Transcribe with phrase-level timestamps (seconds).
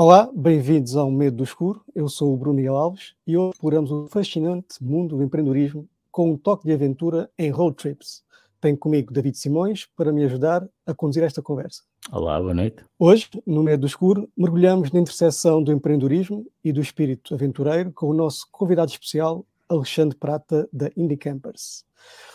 [0.00, 1.82] Olá, bem-vindos ao Medo do Escuro.
[1.92, 6.30] Eu sou o Bruno Miguel Alves e hoje exploramos o fascinante mundo do empreendedorismo com
[6.30, 8.22] um toque de aventura em road trips.
[8.60, 11.82] Tenho comigo David Simões para me ajudar a conduzir esta conversa.
[12.12, 12.76] Olá, boa noite.
[12.96, 18.06] Hoje, no Medo do Escuro, mergulhamos na interseção do empreendedorismo e do espírito aventureiro com
[18.06, 21.84] o nosso convidado especial, Alexandre Prata, da Indie Campers.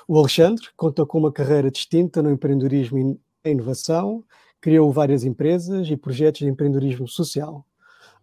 [0.05, 2.97] O Alexandre conta com uma carreira distinta no empreendedorismo
[3.45, 4.21] e inovação
[4.63, 7.65] criou várias empresas e projetos de empreendedorismo social.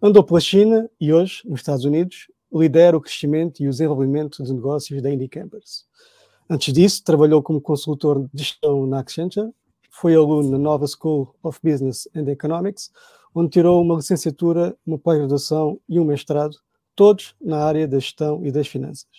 [0.01, 4.51] Andou pela China e hoje, nos Estados Unidos, lidera o crescimento e o desenvolvimento de
[4.55, 5.85] negócios da Indie Campers.
[6.49, 9.51] Antes disso, trabalhou como consultor de gestão na Accenture,
[9.91, 12.91] foi aluno na Nova School of Business and Economics,
[13.35, 16.57] onde tirou uma licenciatura, uma pós-graduação e um mestrado,
[16.97, 19.11] todos na área da gestão e das finanças.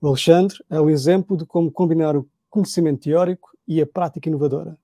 [0.00, 4.76] O Alexandre é um exemplo de como combinar o conhecimento teórico e a prática inovadora.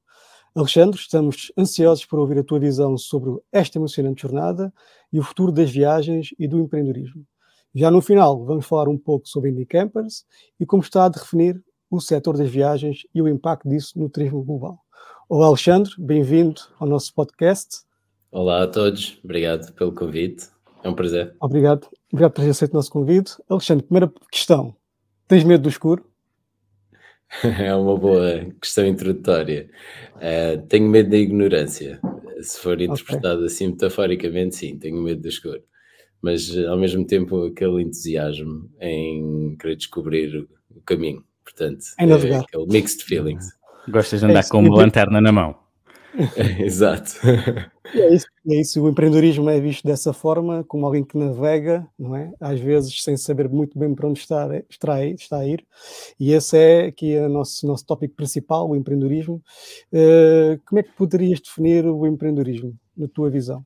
[0.57, 4.73] Alexandre, estamos ansiosos por ouvir a tua visão sobre esta emocionante jornada
[5.13, 7.27] e o futuro das viagens e do empreendedorismo.
[7.75, 10.25] Já no final, vamos falar um pouco sobre Indie Campers
[10.59, 14.43] e como está a definir o setor das viagens e o impacto disso no turismo
[14.43, 14.79] global.
[15.29, 17.83] Olá, Alexandre, bem-vindo ao nosso podcast.
[18.31, 20.49] Olá a todos, obrigado pelo convite,
[20.83, 21.37] é um prazer.
[21.39, 23.33] Obrigado, obrigado por ter aceito o nosso convite.
[23.47, 24.75] Alexandre, primeira questão:
[25.29, 26.03] tens medo do escuro?
[27.61, 29.69] É uma boa questão introdutória.
[30.17, 32.01] Uh, tenho medo da ignorância.
[32.41, 33.47] Se for interpretado okay.
[33.47, 35.63] assim metaforicamente, sim, tenho medo do escuro.
[36.23, 41.25] Mas ao mesmo tempo aquele entusiasmo em querer descobrir o caminho.
[41.45, 43.47] Portanto, é aquele mixed feelings.
[43.89, 45.66] Gostas de andar é com uma lanterna na mão?
[46.59, 47.13] Exato.
[47.95, 52.17] É isso, é isso, o empreendedorismo é visto dessa forma, como alguém que navega, não
[52.17, 52.33] é?
[52.41, 55.65] Às vezes sem saber muito bem para onde está, está, está a ir.
[56.19, 59.43] E esse é aqui o nosso, nosso tópico principal, o empreendedorismo.
[59.93, 63.65] Uh, como é que poderias definir o empreendedorismo, na tua visão?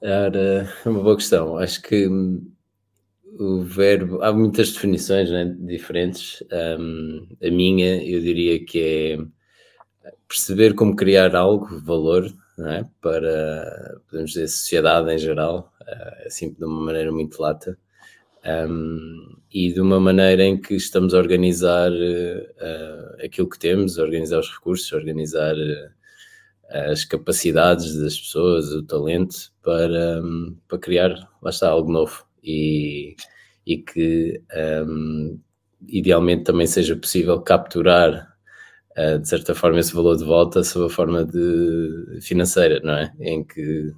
[0.00, 1.58] Era uma boa questão.
[1.58, 2.08] Acho que
[3.38, 6.42] o verbo, há muitas definições né, diferentes.
[6.78, 9.18] Um, a minha, eu diria que é
[10.28, 12.32] perceber como criar algo, valor,
[12.66, 12.84] é?
[13.00, 17.78] para, podemos dizer, sociedade em geral, eh, assim de uma maneira muito lata,
[18.44, 24.38] um, e de uma maneira em que estamos a organizar uh, aquilo que temos, organizar
[24.38, 31.50] os recursos, organizar uh, as capacidades das pessoas, o talento, para, um, para criar, lá
[31.50, 32.24] está, algo novo.
[32.42, 33.16] E,
[33.66, 34.40] e que
[34.86, 35.38] um,
[35.86, 38.37] idealmente também seja possível capturar
[38.98, 43.12] uh, de certa forma, esse valor de volta sob a forma de financeira, não é?
[43.20, 43.94] Em que uh,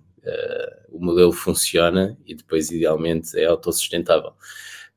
[0.91, 4.33] o modelo funciona e depois, idealmente, é autossustentável.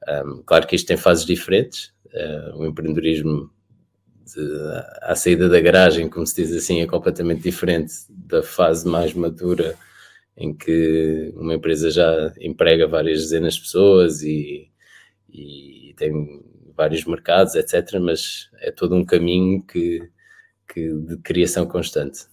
[0.08, 1.94] Um, claro que isto tem fases diferentes.
[2.08, 3.50] Uh, o empreendedorismo
[4.26, 4.42] de,
[5.02, 9.76] à saída da garagem, como se diz assim, é completamente diferente da fase mais madura
[10.36, 14.70] em que uma empresa já emprega várias dezenas de pessoas e,
[15.30, 16.43] e tem
[16.76, 18.00] vários mercados, etc.
[18.00, 20.10] Mas é todo um caminho que,
[20.72, 22.28] que de criação constante.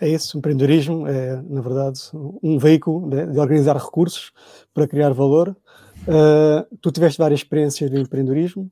[0.00, 4.32] É isso, o empreendedorismo é, na verdade, um veículo de, de organizar recursos
[4.72, 5.56] para criar valor.
[6.06, 8.70] Uh, tu tiveste várias experiências de empreendedorismo,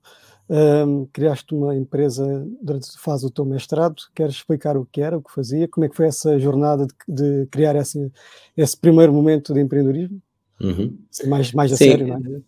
[0.48, 2.24] uh, criaste uma empresa
[2.62, 3.96] durante a fase do teu mestrado.
[4.14, 5.66] Queres explicar o que era, o que fazia?
[5.66, 8.12] Como é que foi essa jornada de, de criar esse,
[8.56, 10.22] esse primeiro momento de empreendedorismo?
[10.60, 10.96] Uhum.
[11.26, 11.84] Mais, mais a Sim.
[11.90, 12.40] sério, não é?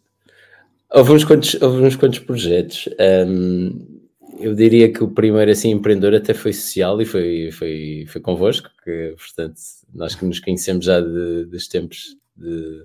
[0.90, 2.88] Houve uns quantos, houve uns quantos projetos.
[2.98, 3.98] Um,
[4.40, 8.70] eu diria que o primeiro assim empreendedor até foi social e foi, foi, foi convosco,
[8.82, 9.60] que portanto
[9.92, 12.84] nós que nos conhecemos já de, dos tempos de,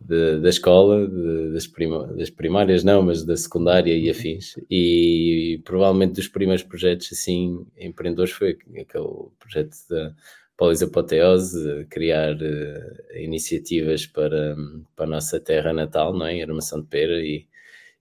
[0.00, 5.60] de, da escola, de, das, prima, das primárias não, mas da secundária e afins, e
[5.64, 10.14] provavelmente dos primeiros projetos assim empreendedores foi aquele projeto da
[10.56, 14.56] polisapoteose, criar uh, iniciativas para,
[14.94, 16.42] para a nossa terra natal, não é?
[16.42, 17.46] Armação de Pera e,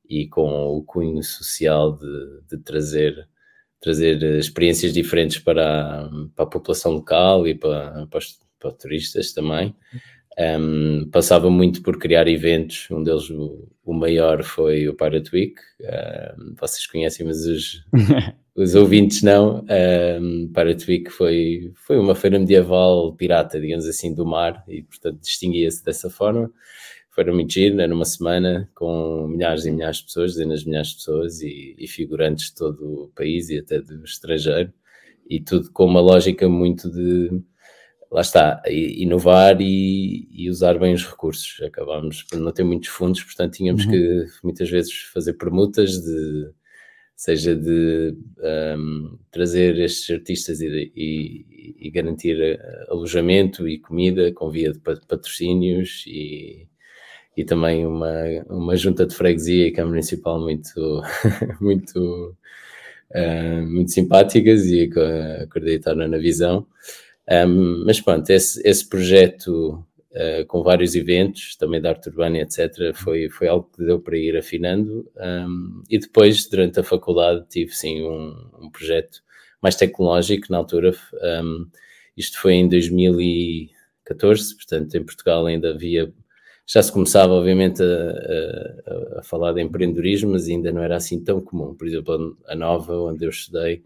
[0.08, 3.28] e com o cunho social de, de trazer,
[3.80, 8.78] trazer experiências diferentes para a, para a população local e para, para, os, para os
[8.78, 9.76] turistas também.
[10.40, 15.56] Um, passava muito por criar eventos, um deles, o, o maior, foi o Pirate Week.
[15.82, 17.86] Um, vocês conhecem, mas os,
[18.56, 19.66] os ouvintes não.
[20.20, 25.20] Um, Pirate Week foi, foi uma feira medieval pirata, digamos assim, do mar, e portanto
[25.22, 26.52] distinguia-se dessa forma.
[27.14, 30.90] Foi muito giro, era uma semana com milhares e milhares de pessoas, dezenas de milhares
[30.90, 34.72] de pessoas e, e figurantes de todo o país e até do estrangeiro,
[35.30, 37.42] e tudo com uma lógica muito de
[38.12, 41.62] lá está, inovar e, e, usar bem os recursos.
[41.66, 43.92] Acabámos por não ter muitos fundos, portanto tínhamos uhum.
[43.92, 46.52] que muitas vezes fazer permutas de
[47.22, 48.18] seja de
[48.80, 54.80] um, trazer estes artistas e, e, e, garantir eh, alojamento e comida com via de
[54.80, 56.68] patrocínios e,
[57.38, 58.12] e também uma,
[58.50, 61.04] uma junta de freguesia e Câmara Municipal muito,
[61.62, 62.36] muito,
[63.12, 64.90] uh, muito simpáticas e
[65.44, 66.66] acreditaram na visão.
[67.30, 72.94] Um, mas pronto, esse, esse projeto uh, com vários eventos, também da arte urbana, etc.,
[72.94, 75.10] foi, foi algo que deu para ir afinando.
[75.18, 79.22] Um, e depois, durante a faculdade, tive sim um, um projeto
[79.62, 80.94] mais tecnológico na altura.
[81.44, 81.68] Um,
[82.18, 86.12] isto foi em 2014, portanto, em Portugal ainda havia.
[86.68, 91.22] Já se começava, obviamente, a, a, a falar de empreendedorismo, mas ainda não era assim
[91.24, 91.76] tão comum.
[91.76, 93.84] Por exemplo, a Nova, onde eu estudei,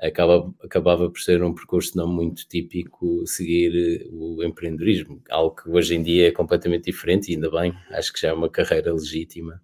[0.00, 5.94] acaba, acabava por ser um percurso não muito típico seguir o empreendedorismo, algo que hoje
[5.94, 9.60] em dia é completamente diferente e ainda bem, acho que já é uma carreira legítima,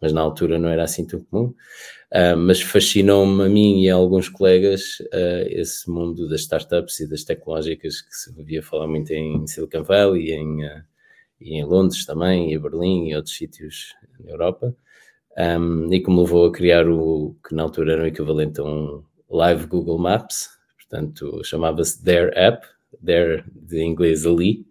[0.00, 1.54] mas na altura não era assim tão comum.
[2.12, 7.08] Uh, mas fascinou-me a mim e a alguns colegas uh, esse mundo das startups e
[7.08, 10.82] das tecnológicas que se devia falar muito em Silicon Valley e em, uh,
[11.40, 14.76] e em Londres também, e em Berlim e outros sítios na Europa.
[15.38, 18.64] Um, e que me levou a criar o que na altura era o equivalente a
[18.64, 19.02] um
[19.32, 20.48] Live Google Maps,
[20.78, 22.66] portanto chamava-se Their App,
[23.04, 24.66] Their de inglês ali,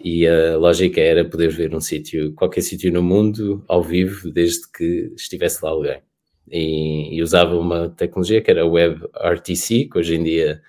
[0.00, 4.70] e a lógica era poder ver um sítio, qualquer sítio no mundo, ao vivo, desde
[4.70, 6.02] que estivesse lá alguém.
[6.50, 10.60] E, e usava uma tecnologia que era WebRTC, que hoje em dia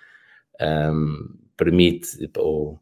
[0.61, 2.79] um, permite, ou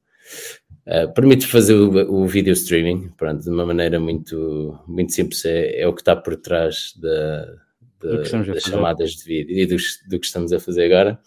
[0.86, 5.80] Uh, permite fazer o, o video streaming, pronto, de uma maneira muito, muito simples, é,
[5.80, 7.46] é o que está por trás da,
[8.04, 9.78] de, das chamadas de vídeo e do,
[10.10, 11.20] do, que estamos a fazer agora.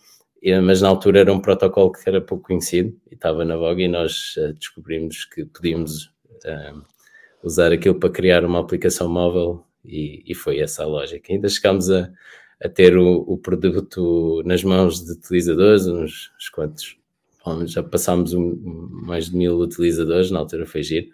[0.43, 3.83] E, mas na altura era um protocolo que era pouco conhecido e estava na voga
[3.83, 6.07] e nós uh, descobrimos que podíamos
[6.45, 6.83] uh,
[7.43, 11.33] usar aquilo para criar uma aplicação móvel e, e foi essa a lógica.
[11.33, 12.11] Ainda chegámos a,
[12.63, 16.97] a ter o, o, produto nas mãos de utilizadores, uns, uns quantos.
[17.45, 18.57] Bom, já passámos um,
[18.91, 21.07] mais de mil utilizadores, na altura foi giro,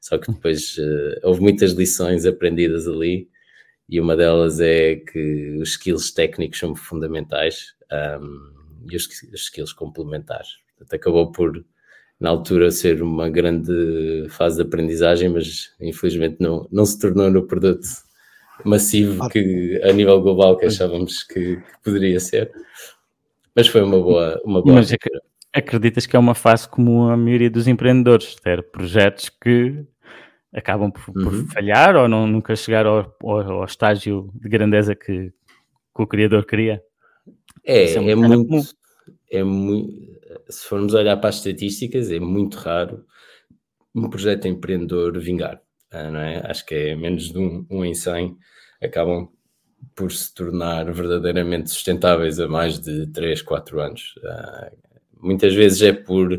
[0.00, 3.28] só que depois uh, houve muitas lições aprendidas ali
[3.88, 7.74] e uma delas é que os skills técnicos são fundamentais
[8.20, 8.52] um,
[8.90, 10.58] e os, os, skills complementares.
[10.76, 11.64] Portanto, acabou por,
[12.20, 17.46] na altura, ser uma grande fase de aprendizagem, mas infelizmente não, não se tornou no
[17.46, 17.86] produto
[18.64, 22.52] massivo que a nível global que achávamos que, que poderia ser.
[23.54, 24.90] Mas foi uma boa, uma boa mas
[25.52, 29.84] acreditas que é uma fase comum a maioria dos empreendedores, ter projetos que
[30.52, 31.46] acabam por, por uhum.
[31.46, 36.44] falhar ou não, nunca chegar ao, ao, ao estágio de grandeza que, que, o criador
[36.46, 36.82] queria?
[37.64, 38.74] É, é, é muito,
[39.30, 40.18] é muito,
[40.48, 43.04] se formos olhar para as estatísticas, é muito raro
[43.94, 45.60] um projeto empreendedor vingar,
[45.90, 46.42] ah, não é?
[46.50, 48.36] Acho que é menos de um, um em 100
[48.82, 49.28] acabam
[49.94, 54.14] por se tornar verdadeiramente sustentáveis a mais de 3, 4 anos.
[54.18, 54.76] Uh,
[55.20, 56.32] muitas vezes é por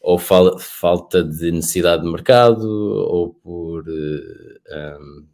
[0.00, 5.26] ou fal falta de necessidade de mercado, ou por uh, um,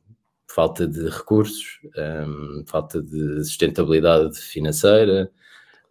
[0.49, 5.31] falta de recursos, um, falta de sustentabilidade financeira,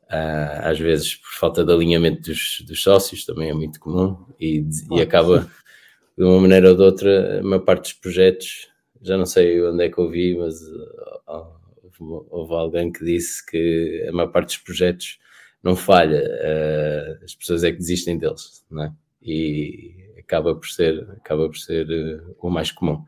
[0.05, 4.65] uh, às vezes por falta de alinhamento dos, dos sócios, também é muito comum, e,
[4.91, 5.47] e, acaba
[6.17, 8.69] de uma maneira ou de outra, a maior parte dos projetos,
[9.01, 11.45] já não sei onde é que eu vi, mas uh,
[11.99, 15.19] houve, houve alguém que disse que a maior parte dos projetos
[15.63, 18.91] não falha, uh, as pessoas é que desistem deles, não é?
[19.21, 23.03] E acaba por ser, acaba por ser uh, o mais comum.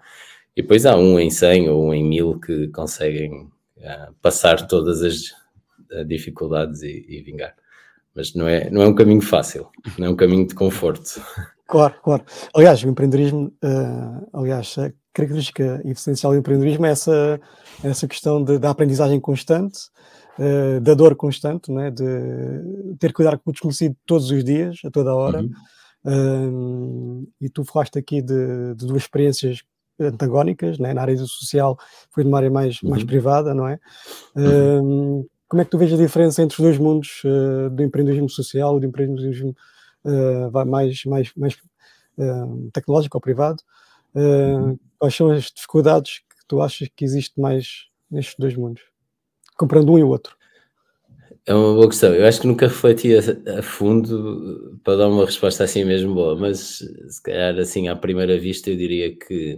[0.55, 5.03] E depois há um em 100 ou um em 1000 que conseguem uh, passar todas
[5.03, 5.45] as
[6.07, 7.55] dificuldades e, e, vingar.
[8.13, 11.21] Mas não é, não é um caminho fácil, não é um caminho de conforto.
[11.67, 12.23] Claro, claro.
[12.53, 13.51] Aliás, o empreendedorismo,
[14.33, 17.39] aliás, a característica essencial do empreendedorismo é essa,
[17.83, 19.89] essa questão de, da aprendizagem constante,
[20.39, 21.91] uh, da dor constante, né?
[21.91, 25.41] de ter que cuidar com o desconhecido todos os dias, a toda hora.
[25.41, 25.51] Uhum.
[26.05, 29.63] Uh, e tu falaste aqui de, de, duas experiências
[29.99, 30.93] antagónicas, né?
[30.93, 31.77] na área social
[32.11, 32.91] foi de uma área mais, uhum.
[32.91, 33.79] mais privada, não é?
[34.35, 35.21] Uhum.
[35.21, 38.29] Uh, como é que tu vês a diferença entre os dois mundos uh, do empreendedorismo
[38.29, 39.55] social e do empreendedorismo
[40.67, 41.57] mais, mais, mais
[42.71, 43.63] tecnológico ou privado?
[44.13, 44.77] Uhum.
[44.99, 48.83] Quais são as dificuldades que tu achas que existe mais nestes dois mundos?
[49.55, 50.35] Comprando um e o outro?
[51.45, 52.13] É uma boa questão.
[52.13, 56.35] Eu acho que nunca refleti a, a, fundo para dar uma resposta assim mesmo boa,
[56.35, 59.57] mas se calhar assim à primeira vista eu diria que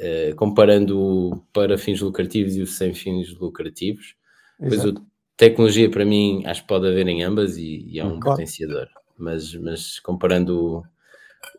[0.00, 4.16] eh, comparando para fins lucrativos e o sem fins lucrativos,
[4.58, 4.92] pois a
[5.36, 8.36] tecnologia para mim acho que pode haver em ambas e, e é um claro.
[8.36, 10.84] potenciador, mas, mas comparando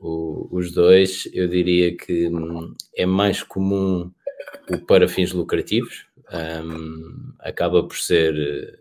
[0.02, 4.12] o, os dois, eu diria que hum, é mais comum
[4.70, 8.80] o para fins lucrativos, um, acaba por ser eh,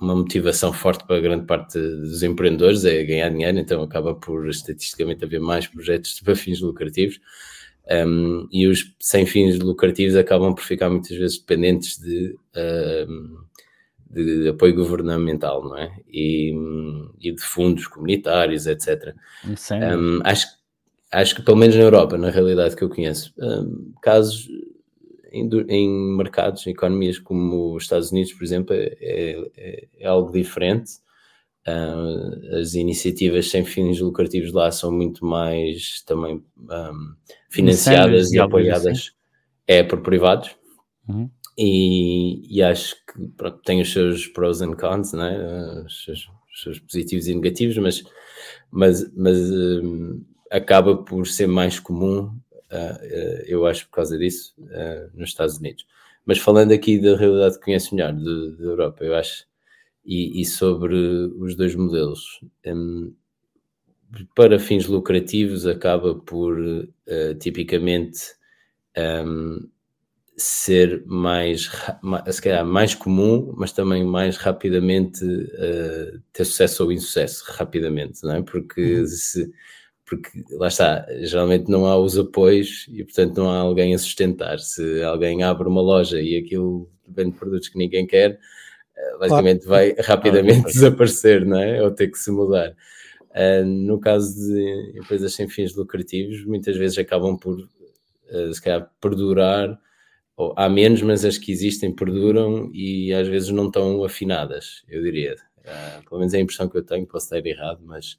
[0.00, 5.24] uma motivação forte para grande parte dos empreendedores, é ganhar dinheiro, então acaba por estatisticamente
[5.24, 7.20] haver mais projetos para fins lucrativos.
[7.90, 12.38] Um, e os sem fins lucrativos acabam por ficar muitas vezes dependentes de,
[13.08, 13.38] um,
[14.08, 15.92] de apoio governamental, não é?
[16.08, 16.54] E,
[17.20, 19.12] e de fundos comunitários, etc.
[19.98, 20.46] Um, acho,
[21.10, 23.34] acho que pelo menos na Europa, na realidade que eu conheço,
[24.00, 24.48] casos
[25.32, 30.30] em, em, mercados, em economias como os Estados Unidos, por exemplo, é, é, é algo
[30.30, 30.92] diferente.
[31.66, 37.14] Uh, as iniciativas sem fins lucrativos lá são muito mais também um,
[37.48, 39.10] financiadas e apoiadas assim.
[39.68, 40.56] é por privados
[41.08, 41.30] uhum.
[41.56, 45.38] e, e, acho que pronto, tem os seus pros and cons, né?
[45.86, 48.02] os, seus, os seus positivos e negativos, mas,
[48.68, 50.20] mas, mas um,
[50.50, 52.36] acaba por ser mais comum
[53.46, 55.86] eu acho por causa disso, uh, nos Estados Unidos.
[56.24, 59.44] Mas falando aqui da realidade que conheço melhor da Europa, eu acho,
[60.04, 60.94] e, e, sobre
[61.38, 63.12] os dois modelos, um,
[64.34, 68.20] para fins lucrativos acaba por uh, tipicamente
[69.26, 69.68] um,
[70.36, 71.70] ser mais,
[72.30, 78.36] se calhar, mais comum, mas também mais rapidamente uh, ter sucesso ou insucesso, rapidamente, não
[78.36, 78.42] é?
[78.42, 79.06] Porque uhum.
[79.06, 79.52] se
[80.16, 84.58] porque lá está, geralmente não há os apoios e portanto não há alguém a sustentar.
[84.58, 88.38] Se alguém abre uma loja e aquilo vende produtos que ninguém quer,
[88.94, 91.82] eh, basicamente vai rapidamente desaparecer, não é?
[91.82, 92.76] Ou ter que se mudar.
[93.30, 98.90] Uh, no caso de empresas sem fins lucrativos, muitas vezes acabam por, uh, se calhar,
[99.00, 99.78] perdurar,
[100.36, 105.02] ou há menos, mas as que existem perduram e às vezes não estão afinadas, eu
[105.02, 105.36] diria.
[106.06, 108.18] Pelo menos é a impressão que eu tenho, posso estar errado, mas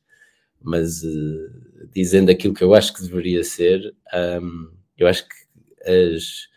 [0.63, 3.93] mas uh, dizendo aquilo que eu acho que deveria ser,
[4.41, 5.35] um, eu acho que
[5.85, 6.47] as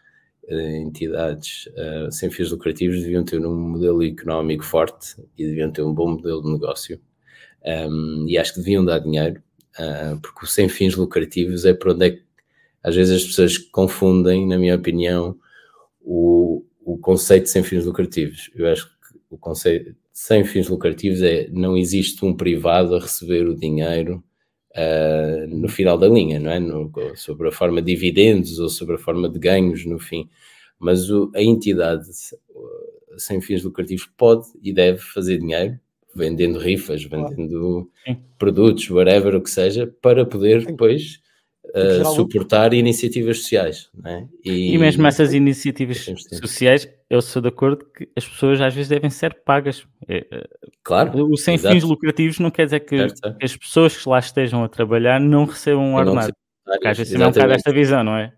[0.49, 5.83] uh, entidades uh, sem fins lucrativos deviam ter um modelo económico forte e deviam ter
[5.83, 7.01] um bom modelo de negócio.
[7.65, 9.43] Um, e acho que deviam dar dinheiro,
[10.23, 12.23] porque o sem fins lucrativos é para onde é que
[12.83, 15.37] às vezes as pessoas confundem, na minha opinião,
[16.01, 18.49] o, o conceito de sem fins lucrativos.
[18.55, 23.47] Eu acho que o conceito sem fins lucrativos é não existe um privado a receber
[23.47, 24.25] o dinheiro
[24.75, 26.59] uh, no final da linha, não é?
[26.59, 30.27] No, sobre a forma de dividendos ou sobre a forma de ganhos no fim.
[30.79, 32.07] Mas o, a entidade
[33.19, 35.79] sem fins lucrativos pode e deve fazer dinheiro
[36.15, 38.17] vendendo rifas, vendendo Sim.
[38.39, 41.21] produtos, whatever o que seja, para poder depois
[41.75, 43.91] uh, suportar iniciativas sociais.
[44.05, 44.25] É?
[44.45, 46.05] E, e, mesmo essas iniciativas
[46.41, 49.87] sociais, eu sou de acordo que as pessoas às vezes devem ser pagas.
[50.09, 50.49] É, é,
[50.83, 51.31] claro.
[51.31, 51.75] O sem exato.
[51.75, 53.37] fins lucrativos não quer dizer que, certo.
[53.43, 56.33] as pessoas que lá estejam a trabalhar não recebam um ordenado.
[56.65, 58.33] Porque às vezes é um bocado esta visão, não é?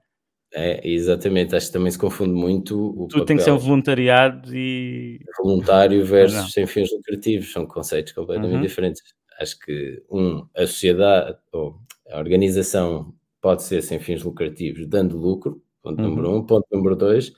[0.55, 4.57] É, exatamente, acho que também se confunde muito o Tudo tem que ser um voluntariado
[4.57, 5.21] e...
[5.43, 8.63] Voluntário versus sem fins lucrativos, são conceitos completamente uhum.
[8.63, 9.03] diferentes.
[9.39, 11.77] Acho que, um, a sociedade, ou
[12.11, 16.09] a organização pode ser sem fins lucrativos, dando lucro, ponto uhum.
[16.09, 16.47] número um.
[16.47, 17.33] Ponto número dois,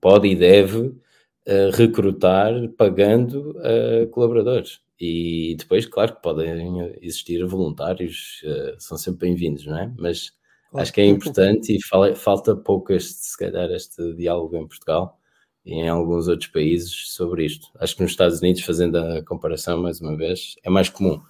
[0.00, 4.80] pode e deve uh, recrutar pagando uh, colaboradores.
[5.00, 9.92] E depois, claro que podem existir voluntários, uh, são sempre bem-vindos, não é?
[9.98, 10.30] Mas
[10.70, 10.82] claro.
[10.82, 15.18] acho que é importante e fala, falta pouco este, se calhar, este diálogo em Portugal
[15.64, 17.66] e em alguns outros países sobre isto.
[17.78, 21.20] Acho que nos Estados Unidos, fazendo a comparação mais uma vez, é mais comum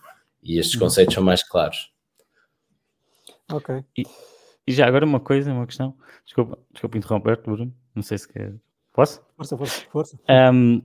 [0.43, 0.81] e estes uhum.
[0.81, 1.92] conceitos são mais claros.
[3.53, 3.85] Ok.
[3.97, 4.03] E,
[4.67, 5.95] e, já agora uma coisa, uma questão.
[6.25, 7.75] Desculpa, desculpa interromper-te, Bruno.
[7.95, 8.55] Não sei se quer.
[8.93, 9.23] Posso?
[9.37, 10.19] Força, força, força.
[10.29, 10.83] Um,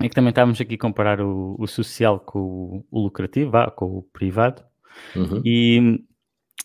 [0.00, 3.70] é que também estávamos aqui a comparar o, o social com o, o lucrativo, vá,
[3.70, 4.62] com o privado.
[5.16, 5.42] Uhum.
[5.44, 6.04] E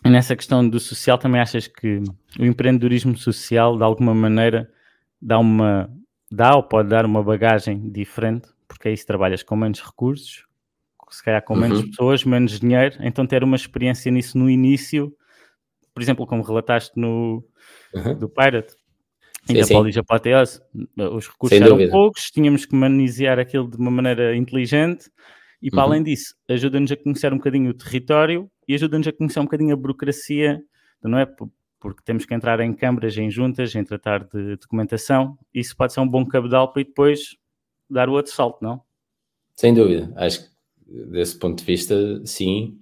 [0.05, 2.01] nessa questão do social, também achas que
[2.39, 4.71] o empreendedorismo social, de alguma maneira,
[5.21, 5.89] dá uma
[6.31, 10.45] dá ou pode dar uma bagagem diferente, porque aí se trabalhas com menos recursos,
[11.09, 11.89] se calhar com menos uhum.
[11.89, 15.15] pessoas, menos dinheiro, então ter uma experiência nisso no início
[15.93, 17.43] por exemplo, como relataste no
[17.93, 18.17] uhum.
[18.17, 18.75] do Pirate,
[19.49, 20.61] e da Polija Apoteose,
[20.97, 21.91] os recursos Sem eram dúvida.
[21.91, 25.09] poucos, tínhamos que manusear aquilo de uma maneira inteligente
[25.61, 25.91] e, para uhum.
[25.91, 29.73] além disso, ajuda-nos a conhecer um bocadinho o território e ajuda-nos a conhecer um bocadinho
[29.73, 30.61] a burocracia,
[31.03, 31.25] não é?
[31.79, 35.37] Porque temos que entrar em câmaras, em juntas, em tratar de documentação.
[35.53, 37.35] Isso pode ser um bom cabedal para depois
[37.89, 38.81] dar o outro salto, não?
[39.53, 40.11] Sem dúvida.
[40.15, 40.49] Acho que
[41.11, 42.79] desse ponto de vista, sim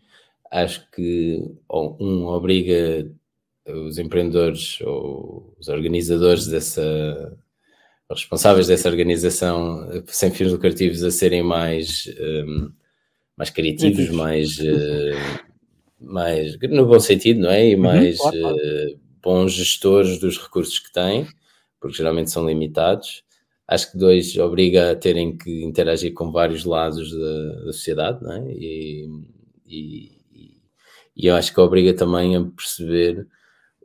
[0.52, 3.10] acho que um obriga
[3.66, 7.38] os empreendedores ou os organizadores dessa
[8.10, 12.70] responsáveis dessa organização sem fins lucrativos a serem mais um,
[13.38, 15.52] mais criativos, mais uh,
[16.00, 17.70] mais no bom sentido, não é?
[17.70, 18.56] E uhum, mais uhum, claro.
[18.56, 21.28] uh, bons gestores dos recursos que têm,
[21.80, 23.24] porque geralmente são limitados.
[23.68, 28.34] Acho que dois obriga a terem que interagir com vários lados da, da sociedade, não
[28.34, 28.52] é?
[28.52, 29.10] E,
[29.66, 30.21] e,
[31.16, 33.28] e, eu acho que obriga também a perceber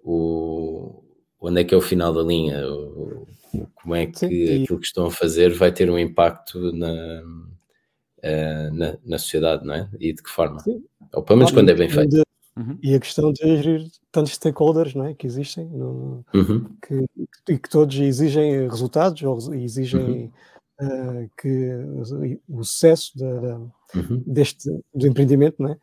[0.02, 1.02] o,
[1.40, 3.26] onde é que é o final da linha, o,
[3.74, 7.22] como é que Sim, aquilo que estão a fazer vai ter um impacto na,
[8.18, 9.88] uh, na, na, sociedade, não é?
[9.98, 10.60] E de que forma?
[10.60, 10.82] Sim.
[11.14, 12.10] Ou pelo menos quando é bem feito.
[12.10, 12.22] De,
[12.56, 12.78] uhum.
[12.82, 15.14] E a questão de gerir tantos stakeholders não é?
[15.14, 16.76] que existem no, uhum.
[16.86, 17.06] que,
[17.48, 20.32] e que todos exigem resultados ou exigem uhum.
[20.80, 21.74] Uh, que
[22.48, 24.22] o sucesso da, da, uhum.
[24.26, 25.78] deste do empreendimento, não é?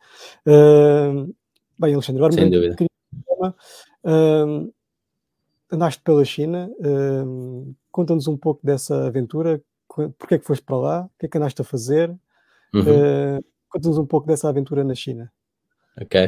[0.46, 1.34] Uh,
[1.78, 2.88] bem, Alexandre, agora Sem queria
[4.04, 4.72] uh,
[5.70, 9.60] andaste pela China, uh, conta-nos um pouco dessa aventura,
[10.18, 12.10] porque é que foste para lá, o que é que andaste a fazer,
[12.72, 12.80] uhum.
[13.38, 15.30] uh, conta-nos um pouco dessa aventura na China.
[16.00, 16.20] Ok,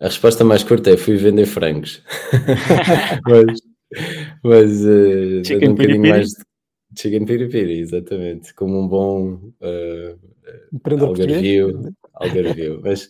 [0.00, 2.02] a resposta mais curta é fui vender frangos,
[3.26, 3.60] mas,
[4.42, 6.44] mas uh, um bocadinho mais de
[6.96, 13.08] chicken piripiri, exatamente, como um bom uh, algarvio, algarvio, mas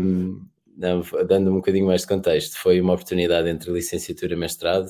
[0.00, 0.40] um,
[0.76, 4.88] não, dando um bocadinho mais de contexto, foi uma oportunidade entre licenciatura e mestrado.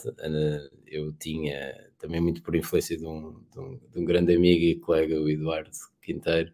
[0.86, 4.76] Eu tinha, também muito por influência de um, de um, de um grande amigo e
[4.76, 6.50] colega, o Eduardo Quinteiro,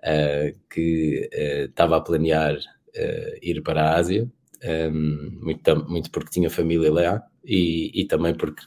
[0.00, 4.26] uh, que uh, estava a planear uh, ir para a Ásia,
[4.64, 8.62] um, muito, muito porque tinha família lá e, e também porque,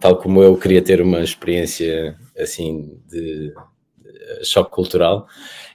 [0.00, 3.52] tal como eu, queria ter uma experiência assim de
[4.42, 5.26] choque cultural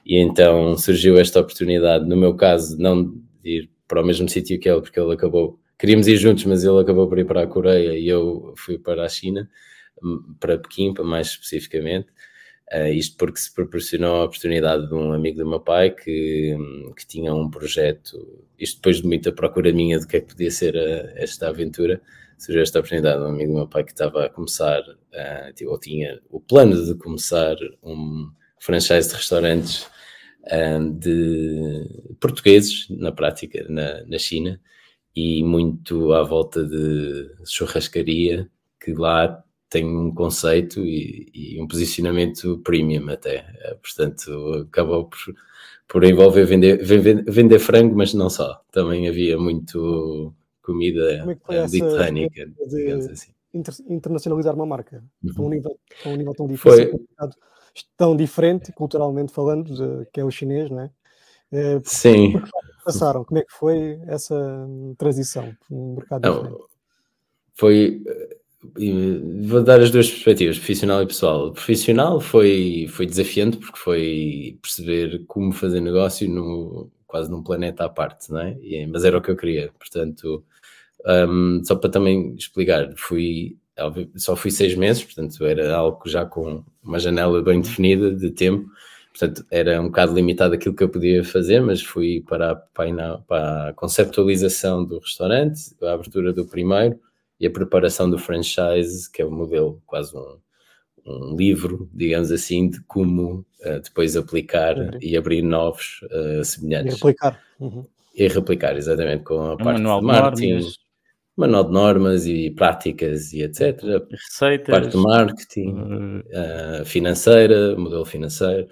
[0.04, 3.14] e então surgiu esta oportunidade, no meu caso, não
[3.44, 5.58] ir para o mesmo sítio que ele, porque ele acabou.
[5.78, 9.04] Queríamos ir juntos, mas ele acabou por ir para a Coreia e eu fui para
[9.04, 9.48] a China,
[10.02, 12.08] hum, para Pequim, mais especificamente.
[12.72, 16.92] Uh, isto porque se proporcionou a oportunidade de um amigo do meu pai que, hum,
[16.96, 18.16] que tinha um projeto,
[18.58, 21.48] isto depois de muita procura minha do que é que podia ser a, eh, esta
[21.48, 22.00] aventura,
[22.40, 25.78] surgiu esta oportunidade de um amigo do meu pai que estava a começar, uh, ou
[25.78, 29.86] tinha o plano de começar um franchise de restaurantes
[30.98, 34.60] de portugueses, na prática, na, na China,
[35.14, 38.48] e muito à volta de churrascaria,
[38.82, 43.46] que lá tem um conceito e, e um posicionamento premium até.
[43.60, 45.18] Eh, portanto, acabou por,
[45.86, 48.60] por envolver vender, vender, vender, frango, mas não só.
[48.72, 53.32] Também havia muito comida é mediterrânica, digamos assim.
[53.88, 55.32] internacionalizar uma marca uhum.
[55.36, 56.90] a, um nível, a um nível tão difícil.
[56.90, 57.30] Foi,
[57.96, 60.90] tão diferente, culturalmente falando, de, que é o chinês, não é?
[61.52, 62.40] é Sim.
[62.84, 63.24] passaram?
[63.24, 66.64] Como é que foi essa hum, transição um mercado diferente?
[67.54, 68.02] Foi.
[68.06, 68.36] Eh,
[69.46, 71.48] vou dar as duas perspectivas, profissional e pessoal.
[71.48, 77.84] O profissional foi, foi desafiante porque foi perceber como fazer negócio no, quase num planeta
[77.84, 78.56] à parte, não é?
[78.60, 79.72] E, mas era o que eu queria.
[79.78, 80.44] Portanto,
[81.06, 83.56] um, só para também explicar, fui
[84.16, 88.68] só fui seis meses, portanto era algo já com uma janela bem definida de tempo,
[89.10, 92.54] portanto era um bocado limitado aquilo que eu podia fazer, mas fui para a,
[93.18, 96.98] para a conceptualização do restaurante, a abertura do primeiro
[97.38, 100.38] e a preparação do franchise, que é o um modelo, quase um,
[101.06, 104.90] um livro, digamos assim, de como uh, depois aplicar uhum.
[105.00, 106.92] e abrir novos uh, semelhantes.
[106.92, 107.42] E replicar.
[107.58, 107.86] Uhum.
[108.14, 110.60] E replicar, exatamente, com a um parte de marketing
[111.40, 113.80] manual de normas e práticas e etc.
[114.10, 114.72] Receitas.
[114.72, 118.68] Parte de marketing, uh, financeira, modelo financeiro.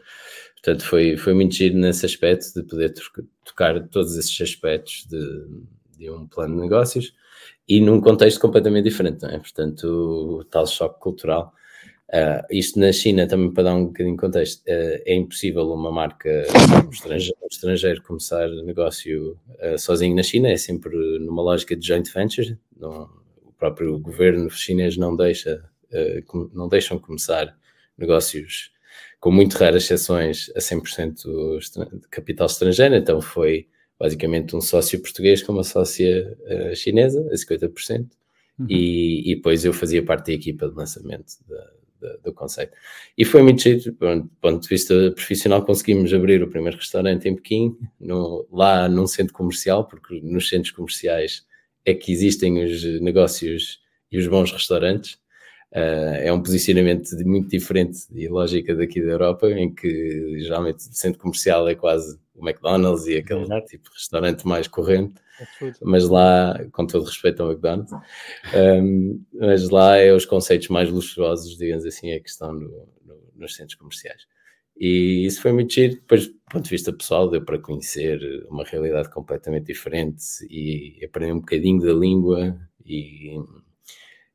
[0.54, 2.92] Portanto, foi, foi muito giro nesse aspecto de poder
[3.44, 5.46] tocar todos esses aspectos de,
[5.98, 7.12] de um plano de negócios
[7.68, 9.38] e num contexto completamente diferente, não é?
[9.38, 11.52] Portanto, o tal choque cultural
[12.08, 15.92] Uh, isto na China, também para dar um bocadinho de contexto, uh, é impossível uma
[15.92, 16.46] marca
[16.86, 21.86] um estrangeiro, um estrangeiro começar negócio uh, sozinho na China, é sempre numa lógica de
[21.86, 22.58] joint venture.
[22.74, 23.10] Não,
[23.44, 25.62] o próprio governo chinês não deixa,
[26.54, 27.54] não deixam começar
[27.96, 28.70] negócios
[29.20, 31.58] com muito raras exceções a 100%
[32.00, 33.66] de capital estrangeiro, então foi
[33.98, 36.38] basicamente um sócio português com uma sócia
[36.76, 38.08] chinesa, a 50%,
[38.60, 38.66] uhum.
[38.68, 42.72] e, e depois eu fazia parte da equipa de lançamento da, do, do conceito.
[43.16, 47.34] E foi muito chido, do ponto de vista profissional, conseguimos abrir o primeiro restaurante em
[47.34, 51.46] Pequim, no, lá num centro comercial, porque nos centros comerciais
[51.84, 53.80] é que existem os negócios
[54.10, 55.18] e os bons restaurantes.
[55.70, 60.94] Uh, é um posicionamento muito diferente e lógica daqui da Europa, em que geralmente o
[60.94, 65.14] centro comercial é quase o McDonald's e aquele tipo de restaurante mais corrente
[65.82, 67.92] mas lá, com todo respeito ao McDonald's,
[68.54, 73.54] um, mas lá é os conceitos mais luxuosos, digamos assim, a questão no, no, nos
[73.54, 74.26] centros comerciais.
[74.78, 75.94] E isso foi muito giro.
[75.94, 81.32] Depois, do ponto de vista pessoal, deu para conhecer uma realidade completamente diferente e aprender
[81.32, 83.36] um bocadinho da língua e,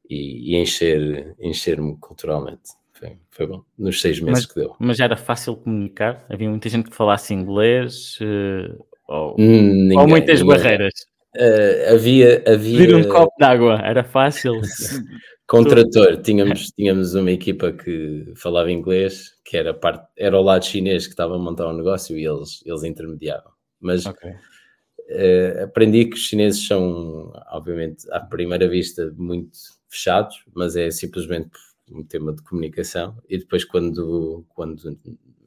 [0.10, 2.72] e, e encher, encher-me culturalmente.
[2.92, 4.76] Foi, foi, bom, nos seis meses mas, que deu.
[4.80, 6.26] Mas era fácil comunicar?
[6.30, 8.20] Havia muita gente que falasse inglês
[9.13, 10.58] ou, ninguém, ou, muitas ninguém.
[10.58, 10.93] barreiras?
[11.36, 12.78] Uh, havia, havia...
[12.78, 14.60] Vir um copo d'água, era fácil.
[15.45, 20.65] Com trator, tínhamos, tínhamos uma equipa que falava inglês, que era, parte, era o lado
[20.65, 23.52] chinês que estava a montar um negócio e eles, eles intermediavam.
[23.80, 24.32] Mas okay.
[24.32, 29.52] uh, aprendi que os chineses são, obviamente, à primeira vista, muito
[29.89, 31.52] fechados, mas é simplesmente
[31.91, 33.15] um tema de comunicação.
[33.30, 34.97] E depois, quando, quando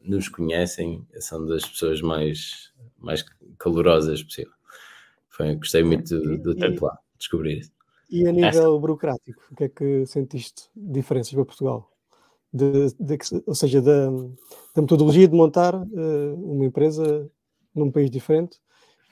[0.05, 2.71] nos conhecem, são das pessoas mais,
[3.07, 3.25] mais
[3.59, 4.53] calorosas possível.
[5.31, 7.71] Foi, gostei muito do, tempo lá, descobrir isso.
[8.11, 11.91] E a nível burocrático, o que é que sentiste diferenças para Portugal?
[12.53, 14.11] De, de, ou seja, da,
[14.75, 17.31] da, metodologia de montar uh, uma empresa
[17.75, 18.59] num país diferente,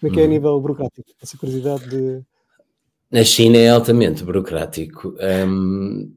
[0.00, 0.33] como é que é a uhum.
[0.33, 1.11] nível burocrático?
[1.22, 2.22] Essa curiosidade de.
[3.11, 5.14] Na China é altamente burocrático.
[5.20, 6.14] Um,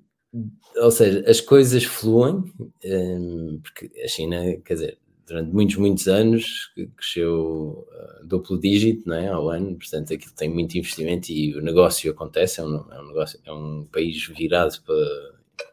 [0.78, 2.44] ou seja, as coisas fluem,
[2.86, 9.28] um, porque a China, quer dizer, durante muitos, muitos anos, cresceu uh, duplo dígito é,
[9.28, 13.08] ao ano, portanto aquilo tem muito investimento e o negócio acontece, é um, é um
[13.08, 15.66] negócio, é um país virado para,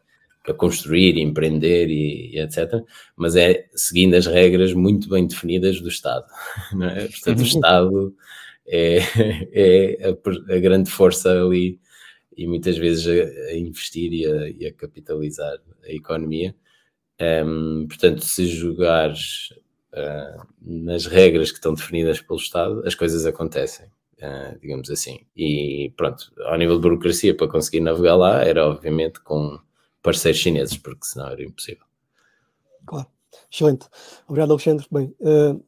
[0.43, 2.83] para construir, empreender e, e, etc.
[3.15, 6.25] Mas é seguindo as regras muito bem definidas do Estado.
[6.81, 7.07] É?
[7.07, 8.15] Portanto, o Estado
[8.67, 8.99] é,
[9.53, 11.79] é a, a, grande força ali
[12.35, 16.53] e muitas vezes a, a investir e a, e a capitalizar a economia.
[17.21, 19.53] Um, portanto, se jogares
[19.93, 25.25] uh, nas regras que estão definidas pelo Estado, as coisas acontecem, uh, digamos assim.
[25.35, 29.59] E pronto, ao nível de burocracia, para conseguir navegar lá, era obviamente com
[30.01, 31.85] parceiros chineses, porque senão era impossível.
[32.85, 33.07] Claro,
[33.51, 33.87] excelente.
[34.27, 34.85] Obrigado, Alexandre.
[34.91, 35.63] Bem, uh,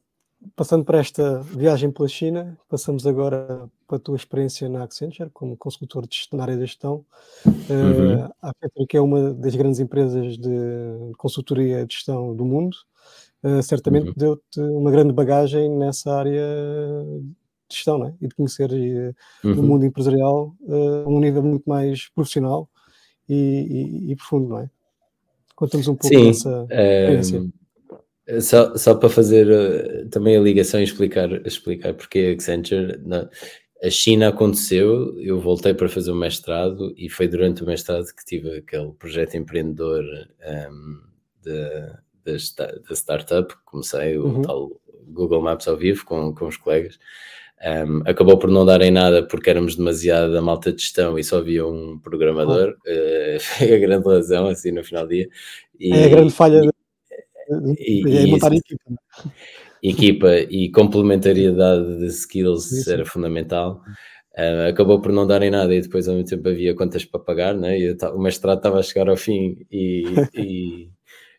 [0.54, 5.56] passando para esta viagem pela China, passamos agora para a tua experiência na Accenture como
[5.56, 7.04] consultor de gestão, na área da gestão.
[7.44, 8.26] Uhum.
[8.26, 12.76] Uh, a Accenture, que é uma das grandes empresas de consultoria de gestão do mundo,
[13.42, 14.14] uh, certamente uhum.
[14.16, 16.46] deu-te uma grande bagagem nessa área
[17.68, 18.14] de gestão né?
[18.20, 19.60] e de conhecer uh, uhum.
[19.60, 22.68] o mundo empresarial a um nível muito mais profissional
[23.28, 24.70] e, e, e profundo, não é?
[25.54, 27.40] Conta-nos um pouco Sim, dessa experiência.
[27.40, 27.50] Um
[28.40, 33.28] só, só para fazer uh, também a ligação e explicar, explicar porque a Accenture, na,
[33.82, 38.24] a China aconteceu, eu voltei para fazer o mestrado e foi durante o mestrado que
[38.24, 40.04] tive aquele projeto empreendedor
[40.70, 41.00] um,
[41.44, 44.42] da, da, startup, comecei o uhum.
[44.42, 46.98] tal Google Maps ao vivo com, com os colegas.
[47.60, 51.24] Um, acabou por não dar em nada porque éramos demasiado a malta de gestão e
[51.24, 52.76] só havia um programador.
[52.86, 52.90] Oh.
[52.90, 55.28] Uh, foi a grande razão, assim, no final do dia.
[55.78, 56.70] E, é a grande falha e,
[57.78, 58.82] e, e, montar equipa.
[58.90, 58.96] Né?
[59.82, 62.92] Equipa e complementariedade de skills Isso.
[62.92, 63.80] era fundamental.
[64.36, 67.54] Uh, acabou por não darem nada e depois ao mesmo tempo havia contas para pagar,
[67.54, 67.78] né?
[67.78, 70.90] e o mestrado estava a chegar ao fim e, e,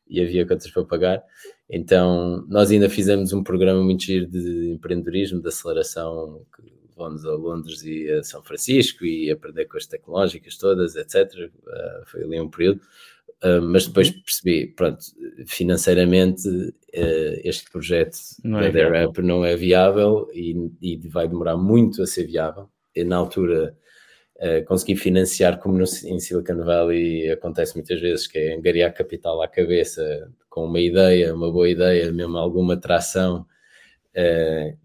[0.09, 1.23] e, havia contas para pagar.
[1.69, 7.31] Então nós ainda fizemos um programa muito giro de empreendedorismo, de aceleração, que vamos a
[7.31, 11.31] Londres e a São Francisco e aprender com as tecnológicas todas, etc.
[11.33, 12.81] Uh, ah, foi ali um período.
[13.41, 14.21] Uh, mas depois uhum.
[14.21, 14.99] percebi, pronto,
[15.47, 22.03] financeiramente uh, este projeto não da é não é viável e, e, vai demorar muito
[22.03, 22.69] a ser viável.
[22.93, 23.73] E na altura
[24.41, 29.41] uh, consegui financiar, como no, em Silicon Valley acontece muitas vezes, que é angariar capital
[29.41, 33.45] à cabeça com uma ideia, uma boa ideia, mesmo alguma tração,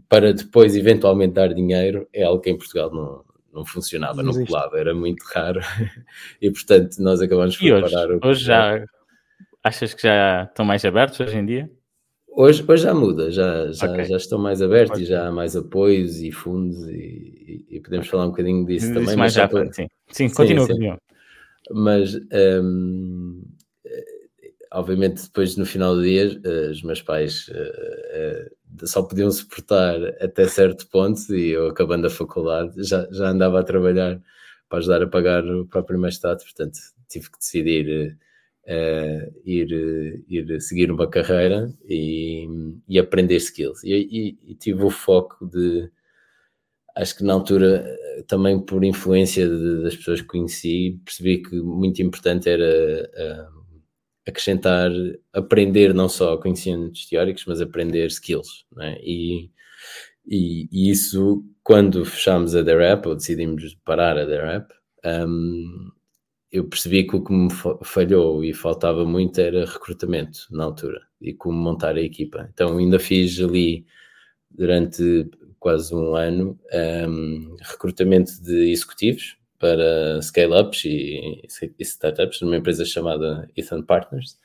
[0.08, 4.44] para depois eventualmente dar dinheiro, é algo que em Portugal não, não funcionava, não, não
[4.44, 5.60] colava, era muito raro.
[6.42, 8.20] e portanto, nós acabamos por hoje, parar o.
[8.22, 8.84] Hoje já
[9.62, 11.70] achas que já estão mais abertos hoje em dia?
[12.36, 14.04] Hoje, hoje já muda, já, já, okay.
[14.04, 15.04] já estão mais abertos okay.
[15.04, 18.10] e já há mais apoios e fundos e, e, podemos okay.
[18.10, 19.16] falar um bocadinho disso Isso também.
[19.16, 19.72] Mais já, para...
[19.72, 19.86] sim.
[20.10, 20.98] sim, continua, continua.
[21.70, 22.16] Mas
[22.60, 23.40] um,
[24.72, 28.50] obviamente depois no final do dia eh, os meus pais uh, uh,
[28.82, 33.64] só podiam suportar até certo ponto e eu acabando a faculdade já, já andava a
[33.64, 34.20] trabalhar
[34.68, 38.18] para ajudar a pagar o próprio mestrado, portanto tive que decidir
[38.66, 42.46] uh, ir, ir seguir uma carreira e,
[42.88, 43.84] e aprender skills.
[43.84, 45.90] E, e, e, tive o foco de
[46.96, 47.84] acho que na altura
[48.26, 53.48] também por influência de, das pessoas que conheci percebi que muito importante era
[54.26, 54.90] acrescentar,
[55.32, 58.98] aprender não só conhecimentos teóricos, mas aprender skills, é?
[59.02, 59.50] e,
[60.26, 64.70] e, e, isso, quando fechámos a DARAP, ou decidimos parar a DARAP,
[65.04, 65.90] um,
[66.50, 67.50] eu percebi que o que me
[67.82, 72.48] falhou e faltava muito era recrutamento na altura, e como montar a equipa.
[72.52, 73.84] Então ainda fiz ali,
[74.50, 76.58] durante quase um ano,
[77.08, 81.40] um, recrutamento de executivos, para scale-ups e,
[81.79, 84.38] e, startups numa empresa chamada Ethan Partners.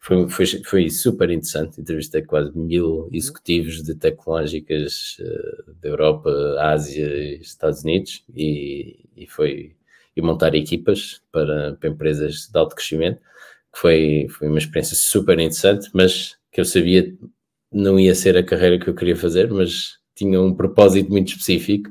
[0.00, 7.06] Foi, foi, foi super interessante, entrevistei quase mil executivos de tecnológicas uh, da Europa, Ásia
[7.06, 9.76] e Estados Unidos e, e foi
[10.16, 13.18] e montar equipas para, para empresas de alto crescimento,
[13.72, 17.14] que foi, foi uma experiência super interessante, mas que eu sabia
[17.70, 21.90] não ia ser a carreira que eu queria fazer, mas tinha um propósito muito específico.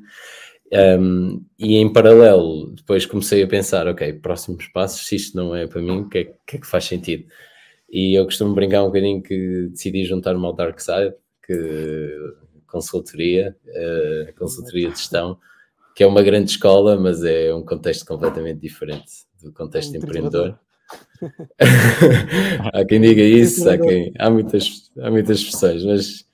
[0.73, 5.67] Um, e em paralelo, depois comecei a pensar: ok, próximos passos, se isto não é
[5.67, 7.25] para mim, o que, é, que, é que faz sentido?
[7.89, 11.13] E eu costumo brincar um bocadinho que decidi juntar-me ao Dark Side,
[11.45, 12.17] que
[12.65, 15.38] consultoria, uh, consultoria de gestão,
[15.93, 20.03] que é uma grande escola, mas é um contexto completamente diferente do contexto é um
[20.03, 20.57] empreendedor.
[22.73, 26.25] há quem diga isso, há, quem, há, muitas, há muitas versões, mas,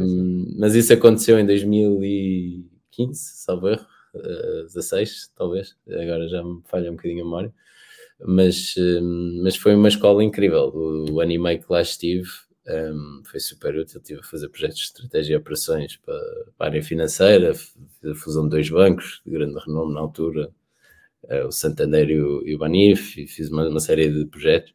[0.00, 1.46] um, mas isso aconteceu em
[2.96, 7.54] 2015, salvo erro, uh, 16 talvez, agora já me falha um bocadinho a memória,
[8.20, 10.70] mas, um, mas foi uma escola incrível.
[10.74, 12.28] O, o que lá estive
[12.66, 14.00] um, foi super útil.
[14.00, 16.14] Estive a fazer projetos de estratégia e operações para,
[16.56, 20.50] para a área financeira, a fusão de dois bancos de grande renome na altura,
[21.24, 24.72] uh, o Santander e o, e o Banif, e fiz uma, uma, série de projetos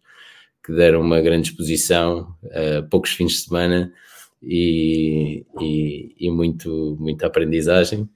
[0.64, 3.92] que deram uma grande exposição, uh, poucos fins de semana
[4.42, 8.10] e, e, e, muito, muita aprendizagem.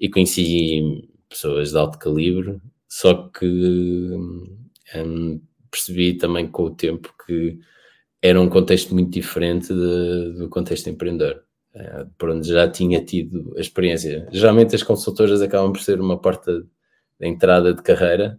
[0.00, 3.46] E conheci pessoas de alto calibre, só que
[4.96, 7.58] um, percebi também com o tempo que
[8.22, 13.54] era um contexto muito diferente de, do contexto empreendedor, uh, por onde já tinha tido
[13.56, 14.28] a experiência.
[14.32, 16.62] Geralmente as consultoras acabam por ser uma porta
[17.20, 18.38] de entrada de carreira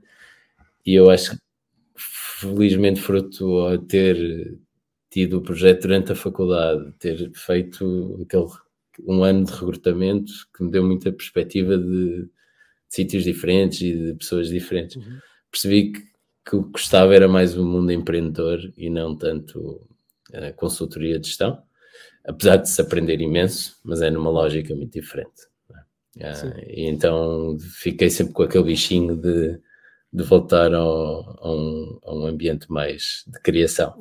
[0.86, 1.38] e eu acho que
[1.96, 4.58] felizmente fruto a ter
[5.10, 8.48] tido o projeto durante a faculdade, ter feito aquele
[9.08, 12.30] um ano de recrutamento que me deu muita perspectiva de, de
[12.90, 14.98] sítios diferentes e de pessoas diferentes.
[14.98, 15.20] Uhum.
[15.50, 16.10] Percebi que
[16.50, 19.88] que eu gostava era mais o mundo empreendedor e não tanto
[20.34, 21.62] a consultoria de gestão,
[22.26, 25.48] apesar de se aprender imenso, mas é numa lógica muito diferente.
[26.18, 26.34] É?
[26.68, 29.58] e então fiquei sempre com aquele bichinho de,
[30.12, 33.94] de voltar ao, a, um, a, um, ambiente mais de criação.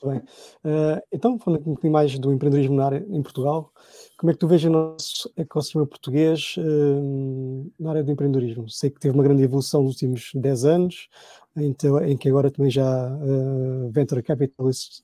[0.00, 0.18] Muito bem.
[0.64, 3.72] Uh, então, falando um pouquinho mais do empreendedorismo na área, em Portugal,
[4.16, 8.68] como é que tu vês o nosso ecossistema português uh, na área do empreendedorismo?
[8.68, 11.08] Sei que teve uma grande evolução nos últimos 10 anos,
[11.56, 15.02] então, em que agora também já uh, Venture Capitalists,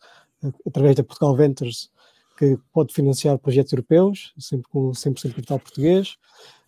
[0.65, 1.91] através da Portugal Ventures,
[2.39, 6.17] que pode financiar projetos europeus, sempre com 100% de capital português.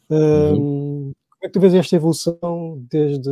[0.08, 1.12] Uhum.
[1.30, 3.30] Como é que tu vês esta evolução desde,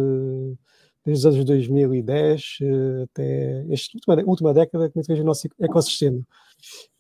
[1.05, 2.59] desde os anos 2010
[3.05, 4.91] até esta última, última década?
[4.91, 6.25] Como é que vês o nosso ecossistema?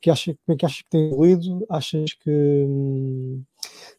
[0.00, 1.64] que acha, como é que achas que tem evoluído?
[1.68, 3.42] Achas que, hum,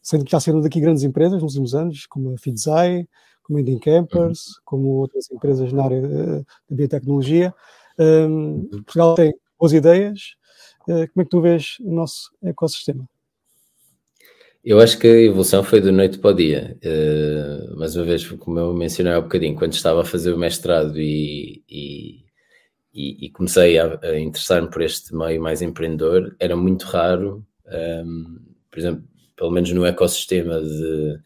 [0.02, 3.08] sendo que já saíram daqui grandes empresas nos últimos anos, como a Fidzai,
[3.42, 4.54] como a Indian Campers, uhum.
[4.64, 7.54] como outras empresas na área da biotecnologia,
[7.98, 8.68] um, uhum.
[8.70, 10.36] Portugal tem boas ideias.
[10.82, 13.08] Uh, como é que tu vês o nosso ecossistema?
[14.68, 16.76] Eu acho que a evolução foi do noite para o dia.
[16.84, 20.38] Uh, mais uma vez, como eu mencionei há um bocadinho, quando estava a fazer o
[20.38, 22.26] mestrado e, e
[22.98, 28.38] e, comecei a, a interessar-me por este meio mais empreendedor, era muito raro, um,
[28.70, 29.04] por exemplo,
[29.36, 31.18] pelo menos no ecossistema de,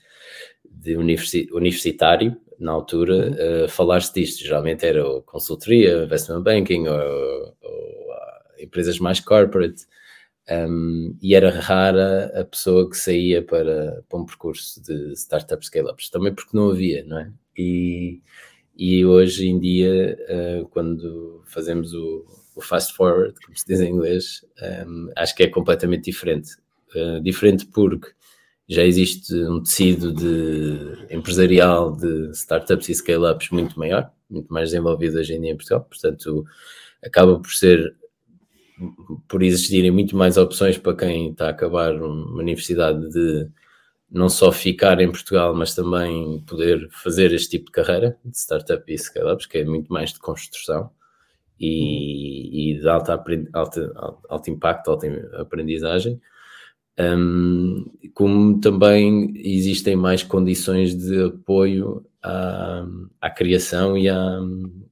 [0.68, 4.42] de universi universitário, na altura, uh, falar-se disto.
[4.42, 9.87] Geralmente era consultoria, investment banking ou, ou uh, empresas mais corporate.
[10.51, 16.11] Um, e era rara a pessoa que saía para, para um percurso de startup scale-ups,
[16.11, 17.33] também porque não havia, não é?
[17.57, 18.21] E,
[18.77, 23.91] e hoje em dia, uh, quando fazemos o, o, fast forward, como se diz em
[23.91, 24.45] inglês,
[24.89, 26.57] um, acho que é completamente diferente.
[26.97, 28.09] Uh, diferente porque
[28.69, 35.19] já existe um tecido de empresarial de startups e scale-ups muito maior, muito mais desenvolvido
[35.19, 36.45] hoje em dia em Portugal, portanto
[37.05, 37.95] acaba por ser
[39.29, 43.49] por existirem muito mais opções para quem está a acabar uma universidade de
[44.11, 48.83] não só ficar em Portugal, mas também poder fazer este tipo de carreira de startup
[48.93, 50.90] e scale-ups, que é muito mais de construção
[51.59, 53.93] e, e de alta, alta,
[54.29, 55.07] alto impacto, alta
[55.38, 56.21] aprendizagem.
[56.99, 62.85] Um, como também existem mais condições de apoio à,
[63.21, 64.40] à criação e, à,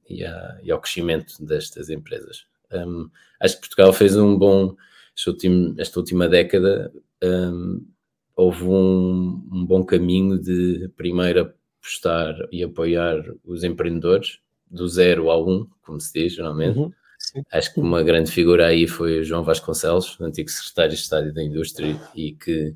[0.09, 2.45] e, à, e, ao crescimento destas empresas.
[2.71, 4.75] Um, acho que Portugal fez um bom,
[5.15, 6.91] esta última, esta última década,
[7.23, 7.85] um,
[8.35, 15.47] houve um, um bom caminho de primeiro apostar e apoiar os empreendedores do zero ao
[15.47, 16.77] um, como se diz geralmente.
[16.77, 16.91] Uhum,
[17.51, 21.43] Acho que uma grande figura aí foi o João Vasconcelos, antigo secretário de Estado da
[21.43, 22.73] Indústria, e que,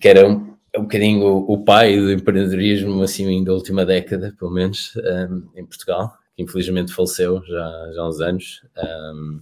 [0.00, 4.50] que era um, um bocadinho o, o, pai do empreendedorismo, assim, da última década, pelo
[4.52, 9.40] menos, um, em Portugal, que infelizmente faleceu já, já há uns anos, um,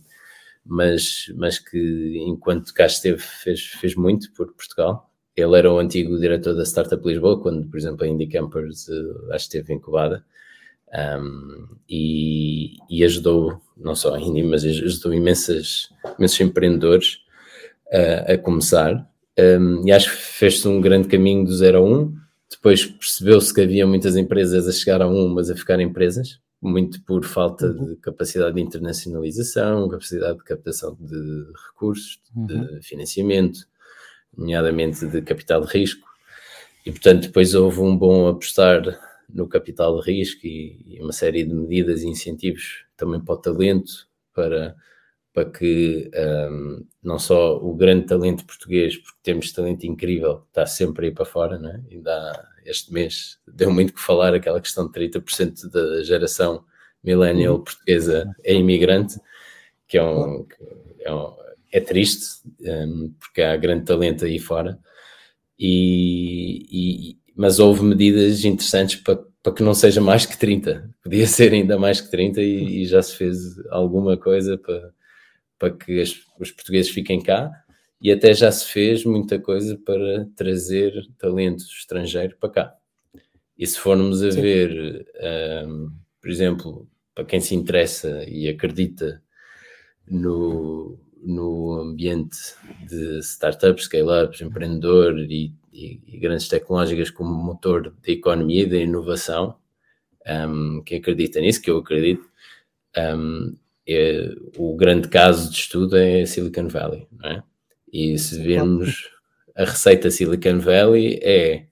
[0.64, 5.10] mas, mas que enquanto cá esteve fez, fez muito por Portugal.
[5.36, 9.34] Ele era o antigo diretor da Startup Lisboa, quando, por exemplo, a Indie Campers uh,
[9.34, 10.24] esteve incubada.
[10.96, 17.18] Um, e, e, ajudou, não só a Indie, mas ajudou imensas, imensos empreendedores
[17.88, 19.04] uh, a começar.
[19.36, 21.92] Um, e acho que fez-se um grande caminho do 0 a 1.
[21.92, 22.16] Um.
[22.48, 26.38] Depois percebeu-se que havia muitas empresas a chegar a 1, um, mas a ficar empresas,
[26.64, 27.86] muito por falta uhum.
[27.86, 32.46] de capacidade de internacionalização, capacidade de captação de recursos, uhum.
[32.46, 33.60] de financiamento,
[34.36, 36.06] nomeadamente de capital de risco.
[36.84, 38.82] E, portanto, depois houve um bom apostar
[39.28, 43.38] no capital de risco e, e uma série de medidas e incentivos também para o
[43.38, 44.76] talento, para
[45.34, 46.08] para que
[46.48, 51.24] um, não só o grande talento português, porque temos talento incrível, está sempre aí para
[51.24, 51.80] fora, não é?
[51.90, 56.64] Ainda este mês deu muito que falar aquela questão de 30% da geração
[57.02, 57.64] millennial uhum.
[57.64, 59.18] portuguesa é imigrante,
[59.86, 60.46] que é um,
[61.00, 61.34] é, um,
[61.72, 64.78] é triste, um, porque há grande talento aí fora,
[65.58, 71.26] e, e, mas houve medidas interessantes para, para que não seja mais que 30, podia
[71.26, 73.36] ser ainda mais que 30 e, e já se fez
[73.70, 74.92] alguma coisa para
[75.58, 77.63] para que as, os portugueses fiquem cá
[78.00, 82.74] e até já se fez muita coisa para trazer talento estrangeiro para cá.
[83.56, 84.40] E se formos a Sim.
[84.40, 85.06] ver,
[85.66, 89.22] um, por exemplo, para quem se interessa e acredita
[90.08, 92.36] no, no ambiente
[92.86, 98.76] de startups, scale-ups, empreendedor e, e, e, grandes tecnológicas como motor da economia e da
[98.76, 99.56] inovação,
[100.26, 102.28] um, quem acredita nisso, que eu acredito,
[103.16, 103.54] um,
[103.86, 107.42] é, o grande caso de estudo é Silicon Valley, não é?
[107.94, 109.08] E se virmos
[109.54, 111.66] a receita Silicon Valley é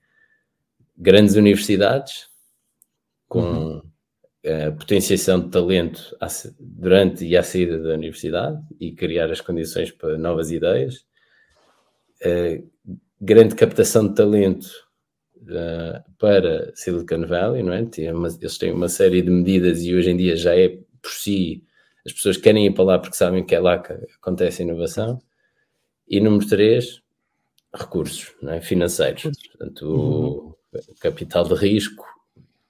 [0.97, 2.29] grandes universidades
[3.27, 3.83] com uhum.
[4.47, 6.17] a potenciação de talento
[6.61, 11.05] durante e à saída da universidade e criar as condições para novas ideias,
[13.21, 14.69] grande captação de talento
[15.39, 17.81] uh, para Silicon Valley, não é?
[17.99, 21.65] eles têm uma série de medidas e hoje em dia já é por si
[22.07, 25.21] as pessoas querem ir para lá porque sabem que é lá que acontece a inovação.
[26.13, 27.01] E número três,
[27.75, 28.61] recursos é?
[28.61, 29.23] financeiros.
[29.23, 30.53] Portanto, uhum.
[31.01, 32.05] capital de risco,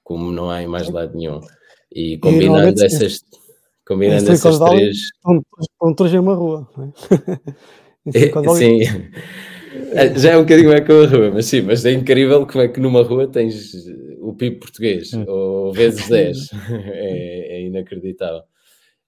[0.01, 1.41] como não há em mais lado nenhum.
[1.93, 3.19] E combinando e, essas,
[3.85, 4.97] combinando essas três.
[5.81, 6.69] Um traje uma rua.
[8.13, 8.79] É, sim.
[9.91, 12.63] É, já é um bocadinho mais que uma rua, mas sim, mas é incrível como
[12.63, 13.73] é que numa rua tens
[14.21, 15.25] o PIB português, hum.
[15.27, 16.49] ou vezes 10.
[16.71, 18.43] é, é inacreditável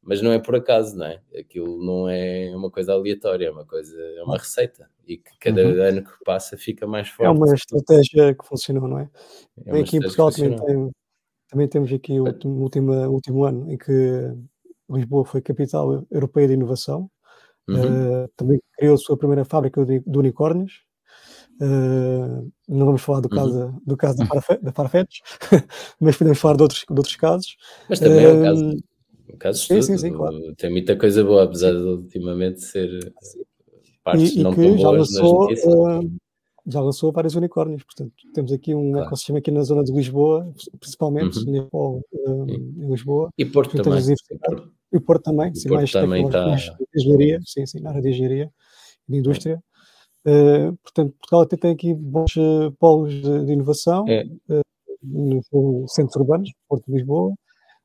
[0.05, 1.19] mas não é por acaso, não é?
[1.37, 5.63] Aquilo não é uma coisa aleatória, é uma coisa, é uma receita e que cada
[5.63, 5.81] uhum.
[5.81, 7.27] ano que passa fica mais forte.
[7.27, 9.09] É uma estratégia que funcionou, não é?
[9.65, 10.91] é aqui em Portugal também, tem,
[11.49, 14.31] também, temos aqui o último, último, ano em que
[14.89, 17.09] Lisboa foi capital europeia de inovação,
[17.67, 18.23] uhum.
[18.23, 20.85] uh, também criou a sua primeira fábrica de, de unicórnios.
[21.55, 23.35] Uh, não vamos falar do uhum.
[23.35, 23.81] caso, uhum.
[23.85, 24.17] do caso
[24.61, 25.19] da Farfetch,
[25.99, 27.57] mas podemos falar de outros, de outros casos.
[27.89, 28.83] Mas também é o caso eh, no
[29.35, 30.55] caso sim, sim, sim, claro.
[30.55, 32.89] tem muita coisa boa, apesar de ultimamente ser
[34.03, 36.11] partes e, não e tão boas lançou, nas Uh,
[36.67, 39.05] já lançou vários unicórnios, portanto, temos aqui um claro.
[39.05, 42.01] ecossistema aqui na zona de Lisboa, principalmente, uhum.
[42.27, 43.29] um, em Lisboa.
[43.37, 44.01] E Porto também.
[44.91, 46.47] E Porto também, sim, Porto mais, também está...
[46.47, 48.51] mais de engenharia, sim, sim, na área de engenharia
[49.07, 49.61] e de indústria.
[50.25, 50.67] É.
[50.67, 54.25] Uh, portanto, Portugal até tem aqui bons uh, polos de, de inovação é.
[54.49, 54.61] uh,
[55.03, 57.31] no centros urbanos, Porto de Lisboa,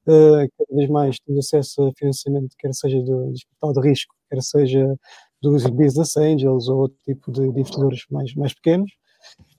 [0.07, 4.43] cada vez mais temos acesso a financiamento, quer seja do, do capital de risco, quer
[4.43, 4.97] seja
[5.43, 8.91] dos business angels ou outro tipo de, investidores mais, mais pequenos.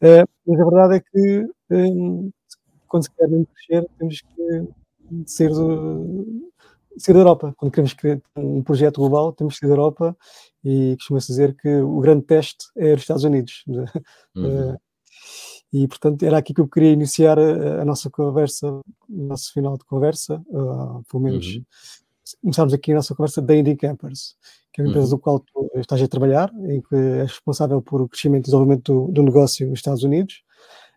[0.01, 2.31] Uh, mas a verdade é que um,
[2.87, 4.67] quando se quer crescer, temos que
[5.25, 6.49] ser, do,
[7.07, 7.53] da Europa.
[7.57, 10.17] Quando queremos criar um projeto global, temos que ser da Europa
[10.63, 13.63] e costuma-se dizer que o grande teste é os Estados Unidos.
[14.33, 14.71] Uhum.
[14.71, 14.77] Uh,
[15.73, 19.77] e, portanto, era aqui que eu queria iniciar a, a nossa conversa, o nosso final
[19.77, 21.63] de conversa, uh, pelo menos uhum.
[22.41, 24.35] começarmos aqui a nossa conversa da Indie Campers,
[24.73, 25.17] que é uma empresa uhum.
[25.17, 28.93] do qual tu estás a trabalhar, em que és responsável por o crescimento e desenvolvimento
[28.93, 30.43] do, do negócio nos Estados Unidos.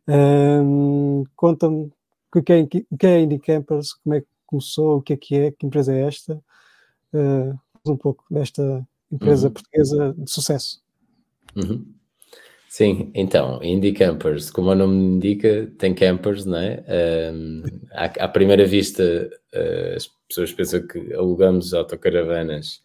[0.09, 1.93] Um, Conta-me
[2.35, 5.17] o que, é, que é a Indie Campers, como é que começou, o que é
[5.17, 6.35] que é, que empresa é esta,
[7.15, 9.53] uh, um pouco desta empresa uhum.
[9.53, 10.83] portuguesa de sucesso.
[11.55, 11.87] Uhum.
[12.77, 16.85] Sim, então, Indie Campers, como o nome indica, tem campers, não é?
[17.33, 17.63] Um,
[17.93, 22.83] à, à, primeira vista, uh, as pessoas pensam que alugamos autocaravanas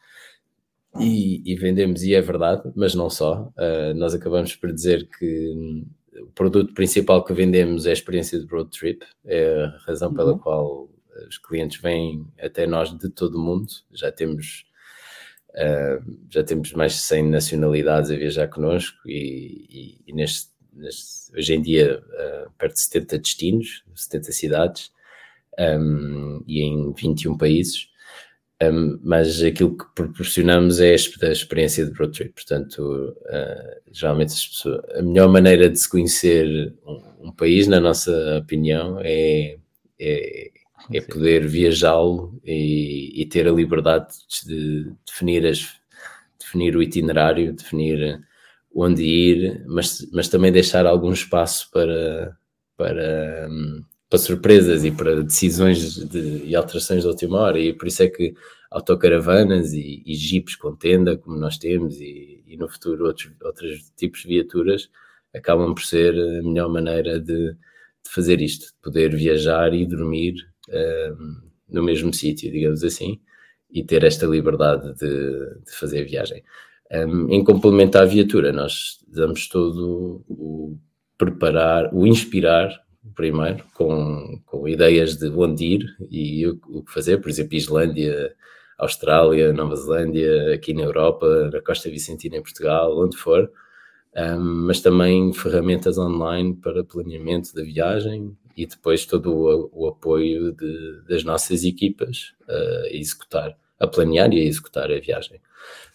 [0.99, 3.51] e, e, vendemos, e é verdade, mas não só.
[3.57, 5.83] Uh, nós acabamos por dizer que
[6.21, 10.33] o produto principal que vendemos é a experiência de road trip, é a razão pela
[10.33, 10.37] uhum.
[10.37, 10.89] qual
[11.27, 13.65] os clientes vêm até nós de todo o mundo.
[13.91, 14.68] Já temos
[15.55, 21.35] uh, já temos mais de 100 nacionalidades a viajar connosco e, e, e neste, neste,
[21.35, 24.91] hoje em dia uh, perto de 70 destinos, 70 cidades
[25.59, 27.89] um, e em 21 países.
[28.61, 32.33] Um, mas aquilo que proporcionamos é a experiência de road trip.
[32.33, 38.37] Portanto, uh, geralmente pessoas, a melhor maneira de se conhecer um, um país, na nossa
[38.37, 39.57] opinião, é,
[39.97, 40.51] é,
[40.91, 44.13] é poder viajá-lo e, e, ter a liberdade
[44.45, 45.67] de definir, as,
[46.39, 48.19] definir o itinerário, definir
[48.73, 52.37] onde ir, mas, mas também deixar algum espaço para,
[52.77, 57.87] para, um, para surpresas e para decisões de, e alterações de última hora, e por
[57.87, 58.33] isso é que
[58.71, 63.91] autocaravanas e, e jeeps com tenda, como nós temos, e, e no futuro outros, outros
[63.95, 64.89] tipos de viaturas,
[65.35, 70.35] acabam por ser a melhor maneira de, de fazer isto, de poder viajar e dormir
[71.67, 73.19] no mesmo sítio, digamos assim,
[73.71, 76.43] e ter esta liberdade de, de fazer a viagem.
[76.91, 80.77] Um, em complemento à viatura, nós damos todo o
[81.17, 82.71] preparar, o inspirar
[83.15, 88.33] primeiro, com, com ideias de onde ir e o, o que fazer, por exemplo, Islândia,
[88.77, 93.51] Austrália, Nova Zelândia, aqui na Europa, na Costa Vicentina em Portugal, onde for,
[94.15, 100.51] um, mas também ferramentas online para planeamento da viagem e depois todo o, o apoio
[100.51, 105.39] de, das nossas equipas a executar, a planear e a executar a viagem.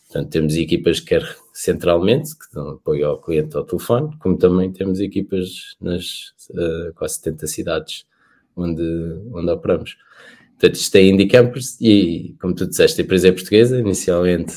[0.07, 4.99] Portanto, temos equipas quer centralmente, que dão apoio ao cliente ao telefone, como também temos
[4.99, 8.07] equipas nas uh, quase 70 cidades
[8.57, 8.83] onde,
[9.33, 9.99] onde operamos.
[10.53, 13.79] Portanto, isto é Indie Campers e, como tu disseste, a empresa é portuguesa.
[13.79, 14.55] Inicialmente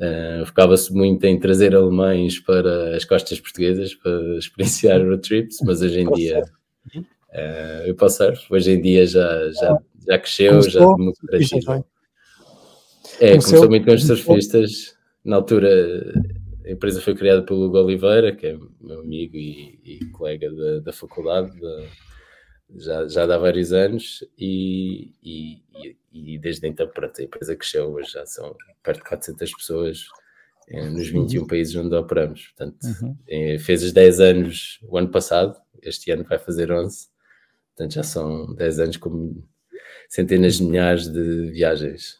[0.00, 5.80] uh, focava-se muito em trazer alemães para as costas portuguesas para experienciar road trips, mas
[5.80, 6.42] hoje em dia
[7.30, 11.84] uh, eu posso surf, hoje em dia já, já, já cresceu, começou, já democratizou.
[13.20, 14.96] É, começou, começou muito com os surfistas.
[15.24, 16.12] Na altura,
[16.64, 20.80] a empresa foi criada pelo Hugo Oliveira, que é meu amigo e, e colega da,
[20.80, 21.50] da faculdade,
[22.76, 25.62] já, já há vários anos, e, e,
[26.12, 30.06] e, desde então, pronto, a empresa cresceu, hoje já são perto de 400 pessoas
[30.68, 31.46] eh, nos 21 uhum.
[31.46, 32.48] países onde operamos.
[32.48, 33.16] Portanto, uhum.
[33.26, 37.08] eh, fez os 10 anos o ano passado, este ano vai fazer 11,
[37.78, 39.36] portanto já são 10 anos com
[40.08, 42.18] centenas de milhares de viagens.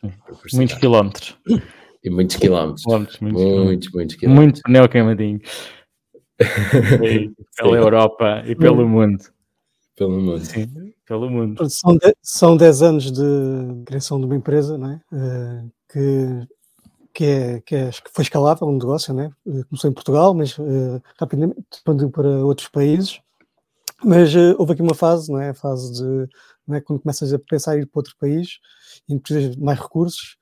[0.55, 1.37] Muitos quilómetros.
[2.05, 2.85] E muitos quilómetros.
[2.85, 4.45] quilómetros muitos, muitos, muitos quilómetros.
[4.45, 5.41] Muito pneu queimadinho.
[7.59, 8.89] pela Europa e pelo hum.
[8.89, 9.25] mundo.
[9.97, 10.39] Pelo mundo.
[10.39, 11.69] Sim, pelo mundo.
[11.69, 15.01] São, de, são 10 anos de criação de uma empresa não é?
[15.13, 16.49] Uh, que,
[17.13, 19.27] que, é, que, é, que foi escalável, um negócio, não é?
[19.45, 23.21] Uh, começou em Portugal, mas uh, rapidamente expandiu para outros países.
[24.05, 25.51] Mas houve aqui uma fase, não é?
[25.51, 26.29] A fase de
[26.75, 26.81] é?
[26.81, 28.59] quando começas a pensar em ir para outro país
[29.09, 30.37] e precisas de mais recursos.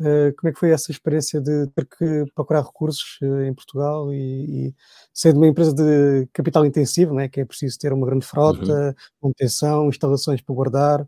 [0.00, 4.12] Uh, como é que foi essa experiência de ter que procurar recursos uh, em Portugal
[4.12, 4.74] e, e,
[5.12, 8.88] ser de uma empresa de capital intensivo, né, que é preciso ter uma grande frota,
[8.88, 8.94] uhum.
[9.22, 11.02] manutenção, instalações para guardar.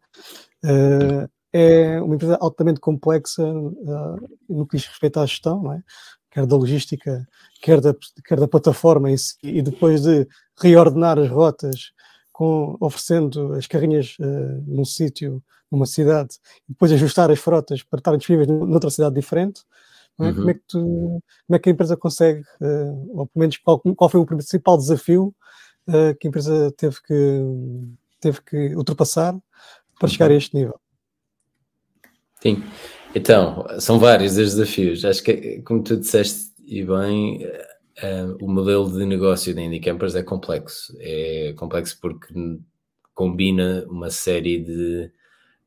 [0.64, 3.44] Uh, é uma empresa altamente complexa
[4.48, 5.82] no que diz respeito à gestão, não é?
[6.34, 7.26] quer da logística,
[7.62, 7.94] quer da,
[8.24, 10.26] quer da plataforma em si, e depois de
[10.60, 11.92] reordenar as rotas,
[12.34, 14.16] com, oferecendo as carrinhas
[14.66, 16.36] num sítio numa cidade
[16.68, 19.62] e depois ajustar as frotas para estarem disponíveis noutra cidade diferente.
[20.18, 20.24] É?
[20.24, 20.34] Uhum.
[20.34, 20.78] Como, é que tu,
[21.46, 24.76] como é que a empresa consegue, uh, ou pelo menos qual, qual foi o principal
[24.76, 25.34] desafio
[25.88, 27.42] uh, que a empresa teve que,
[28.20, 29.36] teve que ultrapassar
[29.98, 30.36] para chegar a uhum.
[30.36, 30.80] este nível?
[32.40, 32.62] Sim,
[33.14, 35.04] então, são vários os desafios.
[35.04, 37.44] Acho que, como tu disseste e bem,
[38.02, 40.96] uh, o modelo de negócio da Indie Campers é complexo.
[40.98, 42.34] É complexo porque
[43.14, 45.10] combina uma série de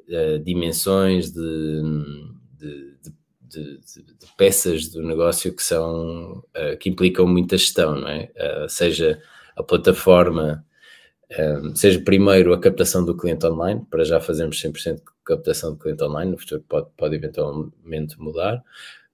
[0.09, 1.81] uh, dimensões, de,
[2.57, 2.97] de,
[3.41, 8.29] de, de, peças do negócio que são uh, que implicam muita gestão, não é?
[8.35, 9.21] Uh, seja
[9.55, 10.63] a plataforma,
[11.73, 16.03] seja primeiro a captação do cliente online, para já fazermos 100% de captação do cliente
[16.03, 18.63] online, no futuro pode, pode eventualmente mudar,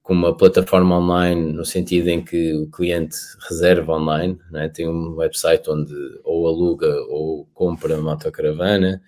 [0.04, 3.16] com uma plataforma online no sentido em que o cliente
[3.49, 4.68] reserva online, é?
[4.68, 5.93] tem um website onde
[6.26, 9.01] ou aluga ou compra uma autocaravana,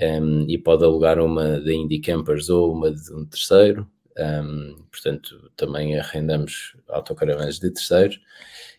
[0.00, 3.90] um, e pode alugar uma da Indie Campers ou uma de um terceiro.
[4.16, 8.20] Um, portanto, também arrendamos autocaravanas de terceiros.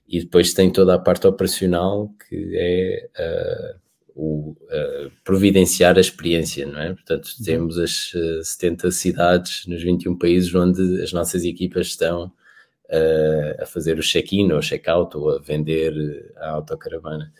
[0.08, 3.80] E depois tem toda a parte operacional que é uh,
[4.20, 6.94] o uh, providenciar a experiência, não é?
[6.94, 7.46] Portanto, uhum.
[7.46, 13.66] temos as uh, 70 cidades nos 21 países onde as nossas equipas estão uh, a
[13.66, 17.32] fazer o check-in ou check-out ou a vender a autocaravana.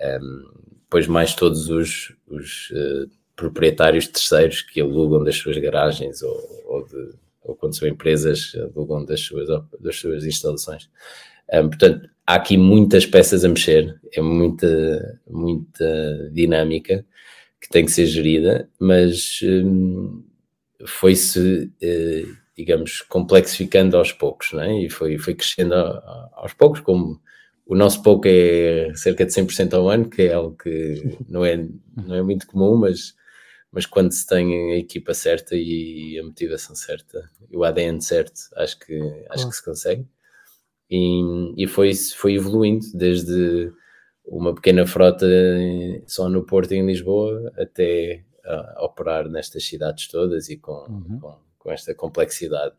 [0.00, 2.72] Um, depois mais todos os, os
[3.36, 9.04] proprietários terceiros que alugam das suas garagens ou, ou, de, ou quando são empresas alugam
[9.04, 9.48] das suas,
[9.80, 10.88] das suas instalações.
[11.52, 17.04] Um, portanto, há aqui muitas peças a mexer, é muita, muita dinâmica
[17.60, 20.22] que tem que ser gerida, mas um,
[20.86, 24.84] foi-se, uh, digamos, complexificando aos poucos, não é?
[24.84, 27.20] E foi, foi crescendo aos poucos, como
[27.66, 31.56] o nosso pouco é cerca de 100% ao ano, que é algo que não é,
[31.96, 33.14] não é muito comum, mas,
[33.72, 38.40] mas quando se tem a equipa certa e a motivação certa, e o ADN certo,
[38.56, 39.00] acho que,
[39.30, 40.06] acho que se consegue.
[40.90, 43.72] E, e foi, foi evoluindo desde
[44.24, 45.26] uma pequena frota
[46.06, 51.18] só no Porto e em Lisboa até a operar nestas cidades todas e com, uhum.
[51.20, 52.74] com, com, esta complexidade.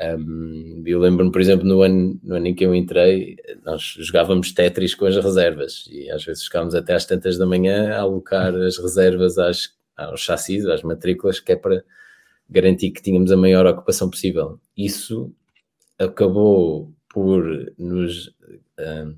[0.00, 4.52] Um, eu lembro-me, por exemplo, no ano, no ano em que eu entrei, nós jogávamos
[4.52, 8.54] Tetris com as reservas e às vezes ficávamos até às tantas da manhã a alocar
[8.54, 11.82] as reservas às, aos chassis, às matrículas, que é para
[12.48, 14.60] garantir que tínhamos a maior ocupação possível.
[14.76, 15.32] Isso
[15.98, 18.32] acabou por nos
[18.78, 19.16] um,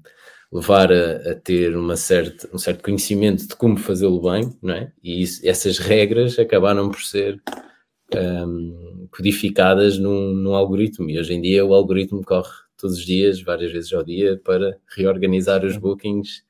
[0.50, 4.90] levar a, a, ter uma certa, um certo conhecimento de como fazê-lo bem, não é?
[5.02, 7.40] E isso, essas regras acabaram por ser
[8.16, 11.10] um, codificadas num, num, algoritmo.
[11.10, 14.78] E hoje em dia o algoritmo corre todos os dias, várias vezes ao dia, para
[14.96, 16.42] reorganizar os bookings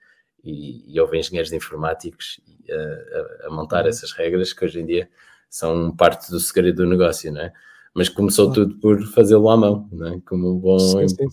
[0.45, 2.41] e, e houve engenheiros informáticos
[2.71, 3.89] a, a, a montar uhum.
[3.89, 5.11] essas regras que hoje em dia
[5.49, 7.53] são parte do segredo do negócio, não é?
[7.95, 10.21] Mas começou tudo por fazê-lo à mão, não é?
[10.27, 11.27] Como um bom sim, sim,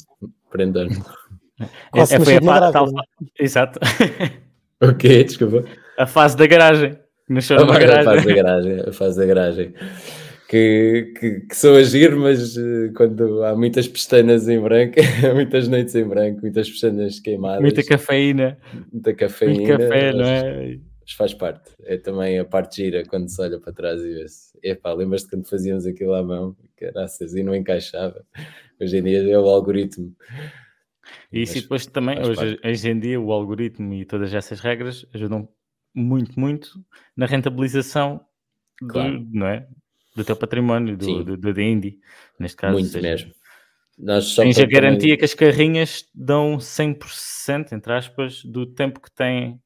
[0.48, 0.90] empreendedor.
[1.60, 2.88] É, é, foi a fase, tal,
[3.40, 3.80] Exato.
[4.80, 5.24] O quê?
[5.24, 5.66] Desculpa.
[5.98, 7.00] A fase da garagem.
[7.28, 8.08] Nasceu numa garagem.
[8.08, 8.80] A fase da garagem.
[8.80, 9.74] A fase da garagem.
[10.48, 14.96] Que, que, que sou agir, mas uh, quando há muitas pestanas em branco,
[15.34, 17.62] muitas noites em branco, muitas pestanas queimadas.
[17.62, 18.58] Muita cafeína.
[18.94, 19.56] Muita cafeína.
[19.56, 20.80] Muito café, não é?
[21.08, 21.72] Mas faz parte.
[21.84, 24.60] É também a parte gira quando se olha para trás e vê-se.
[24.62, 26.54] Epá, lembras-te quando fazíamos aquilo à mão?
[26.76, 28.26] Caraças, e não encaixava.
[28.80, 30.14] Hoje em dia é o algoritmo.
[31.32, 35.48] E isso depois também, hoje, hoje, em dia, o algoritmo e todas essas regras ajudam
[35.96, 36.84] muito, muito
[37.16, 38.20] na rentabilização
[38.78, 39.22] claro.
[39.22, 39.66] do, não é?
[40.14, 42.00] do teu património, do, do, do, do Indie,
[42.38, 42.74] neste caso.
[42.74, 43.32] Muito seja, mesmo.
[43.98, 45.18] Nós tens a garantia também...
[45.18, 49.62] que as carrinhas dão 100%, entre aspas, do tempo que têm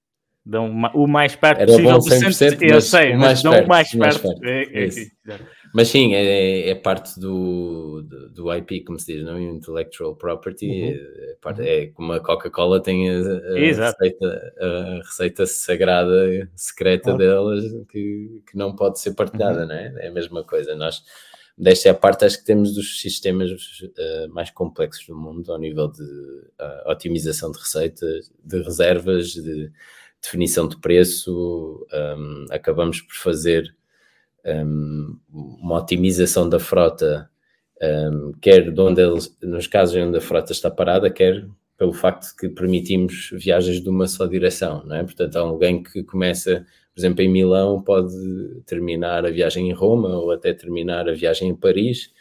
[0.46, 4.28] dão o mais perto Era possível do 100%, eu sei, mas dão o mais perto.
[4.44, 5.40] É, é, é,
[5.74, 9.40] mas sim, é, é parte do, do, do, IP, como se diz, não?
[9.40, 10.66] Intellectual Property.
[10.66, 10.90] Uhum.
[10.90, 17.64] É, parte, é, como a Coca-Cola tem a, a, receita, a, receita, sagrada, secreta delas,
[17.90, 19.68] que, que não pode ser partilhada, uhum.
[19.68, 19.94] não é?
[20.00, 20.76] É a mesma coisa.
[20.76, 21.04] Nós,
[21.58, 25.60] desta é a parte, acho que temos dos sistemas uh, mais complexos do mundo, ao
[25.60, 29.72] nível de uh, otimização de receitas, de reservas, de
[30.22, 31.86] definição de preço.
[31.94, 33.76] Um, acabamos por fazer
[34.46, 37.30] um, uma otimização da frota,
[37.82, 41.46] um, quer de onde eles, nos casos onde a frota está parada, quer
[41.78, 45.04] pelo facto de que permitimos viagens de uma só direção, não é?
[45.04, 46.64] Portanto, alguém que começa,
[46.94, 48.14] por exemplo, em Milão, pode
[48.68, 52.12] terminar a viagem em Roma ou até terminar a viagem em Paris,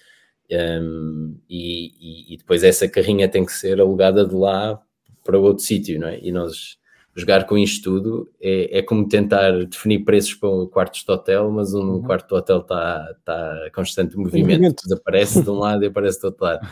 [0.51, 4.81] um, e, e, depois essa carrinha tem que ser alugada de lá
[5.23, 6.19] para outro sítio, não é?
[6.21, 6.80] E nós
[7.15, 11.75] jogar com isto tudo é, é como tentar definir preços para quartos de hotel, mas
[11.75, 12.03] um uhum.
[12.03, 14.83] quarto de hotel está tá constante movimento, movimento.
[14.83, 16.69] desaparece de um lado e aparece do outro lado.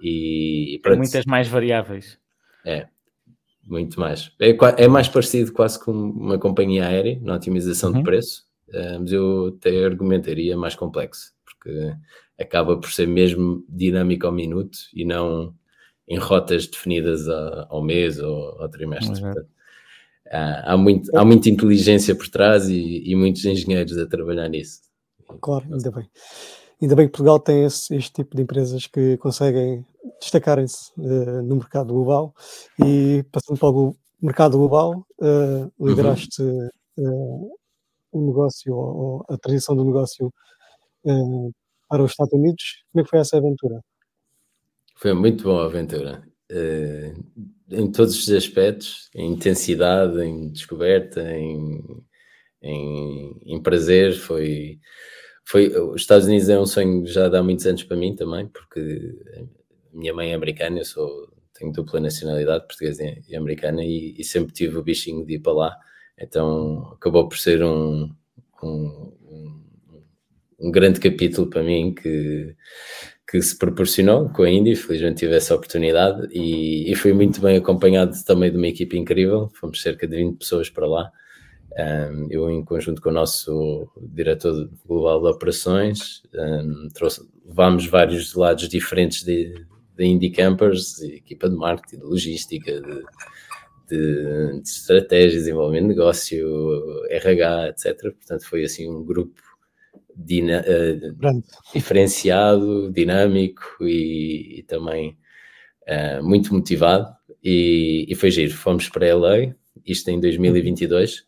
[0.00, 2.18] E, e muitas mais variáveis.
[2.64, 2.86] É,
[3.64, 4.32] muito mais.
[4.40, 7.98] É, é, mais parecido quase com uma companhia aérea na otimização uhum.
[7.98, 11.94] de preço, eh, mas eu até argumentaria mais complexo, porque
[12.38, 15.54] acaba por ser mesmo dinâmico ao minuto e não
[16.08, 19.14] em rotas definidas ao mês ou ao trimestre.
[19.14, 19.32] Uhum.
[19.32, 19.48] Portanto,
[20.32, 24.80] há, muito, há muita inteligência por trás e, e, muitos engenheiros a trabalhar nisso.
[25.40, 26.08] Claro, ainda bem.
[26.80, 29.86] Ainda bem que Portugal tem esse, este tipo de empresas que conseguem
[30.20, 32.34] destacarem-se uh, no mercado global
[32.84, 37.56] e passando para o mercado global, uh, lideraste uh,
[38.12, 40.32] um negócio ou, ou, a transição do negócio
[41.88, 42.84] para os Estados Unidos.
[42.92, 43.80] Como é que foi essa aventura?
[44.96, 46.22] Foi muito boa a aventura.
[47.72, 52.04] Em todos os aspectos, em intensidade, em descoberta, em,
[52.62, 54.78] em, em, prazer, foi,
[55.44, 58.46] foi, os Estados Unidos é um sonho já de há muitos anos para mim também,
[58.48, 59.16] porque
[59.92, 64.52] minha mãe é americana, eu sou, tenho dupla nacionalidade, portuguesa e americana, e, e sempre
[64.52, 65.76] tive o bichinho de ir para lá,
[66.18, 68.10] então acabou por ser um,
[68.62, 69.62] um, um,
[70.60, 72.54] um grande capítulo para mim que
[73.32, 77.56] que se proporcionou com a Indy, felizmente tive essa oportunidade e, e fui muito bem
[77.56, 81.10] acompanhado também de uma equipe incrível, fomos cerca de 20 pessoas para lá,
[82.10, 88.34] um, eu em conjunto com o nosso diretor global de operações, um, trouxe, levámos vários
[88.34, 89.64] lados diferentes de,
[89.96, 93.02] de Indie Campers, de equipa de marketing, de logística, de,
[93.88, 97.98] de, de estratégias, desenvolvimento de negócio, RH, etc.
[98.12, 99.40] Portanto, foi assim um grupo
[100.16, 101.42] uh,
[101.74, 105.16] diferenciado, dinâmico e, e também
[105.88, 107.06] uh, muito motivado.
[107.42, 108.52] E, e, foi giro.
[108.52, 109.54] Fomos para LA,
[109.84, 111.24] isto em 2022.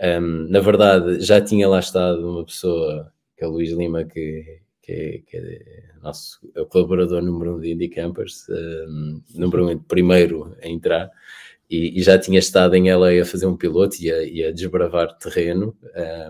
[0.00, 4.60] Um, na verdade, já tinha lá estado uma pessoa, que é o Luís Lima, que,
[4.82, 9.68] que, é, que é nosso é o colaborador número um de Indie Campers, um, número
[9.68, 11.10] um primeiro a entrar.
[11.70, 14.52] E, e, já tinha estado em LA a fazer um piloto e a, e a
[14.52, 15.74] desbravar terreno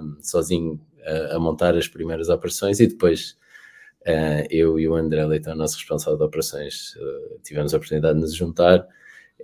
[0.00, 3.36] um, sozinho a, montar as primeiras operações e depois
[4.02, 8.20] uh, eu e o André Leitão, nosso responsável de operações, uh, tivemos a oportunidade de
[8.20, 8.86] nos juntar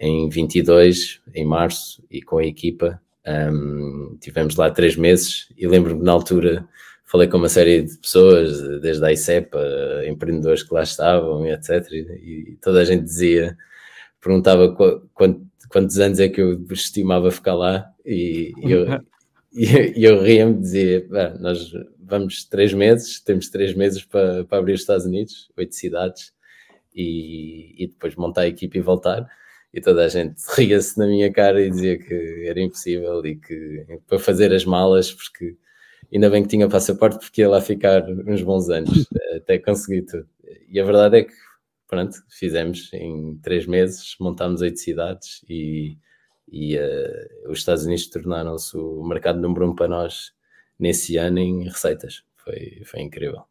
[0.01, 3.01] em 22, em março, e com a equipa.
[3.27, 6.67] Um, tivemos lá três meses e lembro-me na altura
[7.09, 9.59] falei com uma série de pessoas, desde a ICEPA,
[10.07, 11.91] empreendedores que lá estavam, etc.
[11.91, 13.57] E, e toda a gente dizia,
[14.21, 14.75] perguntava
[15.15, 18.87] quanto, quantos anos é que eu estimava ficar lá, e, e eu,
[19.53, 21.07] e, eu ria-me e dizia:
[21.41, 26.33] nós vamos três meses, temos três meses para, para abrir os Estados Unidos, oito cidades,
[26.95, 29.29] e, e depois montar a equipe e voltar.
[29.73, 33.87] E toda a gente ria-se na minha cara e dizia que era impossível e que
[34.07, 35.57] para fazer as malas, porque
[36.13, 40.29] ainda bem que tinha passaporte, porque ia lá ficar uns bons anos até conseguir tudo.
[40.69, 41.35] E a verdade é que,
[41.87, 45.99] pronto, fizemos em três meses, montámos oito cidades e
[46.51, 50.33] e uh, os Estados Unidos tornaram-se o mercado número um para nós
[50.79, 52.23] nesse ano em receitas.
[52.37, 53.43] Foi, foi incrível.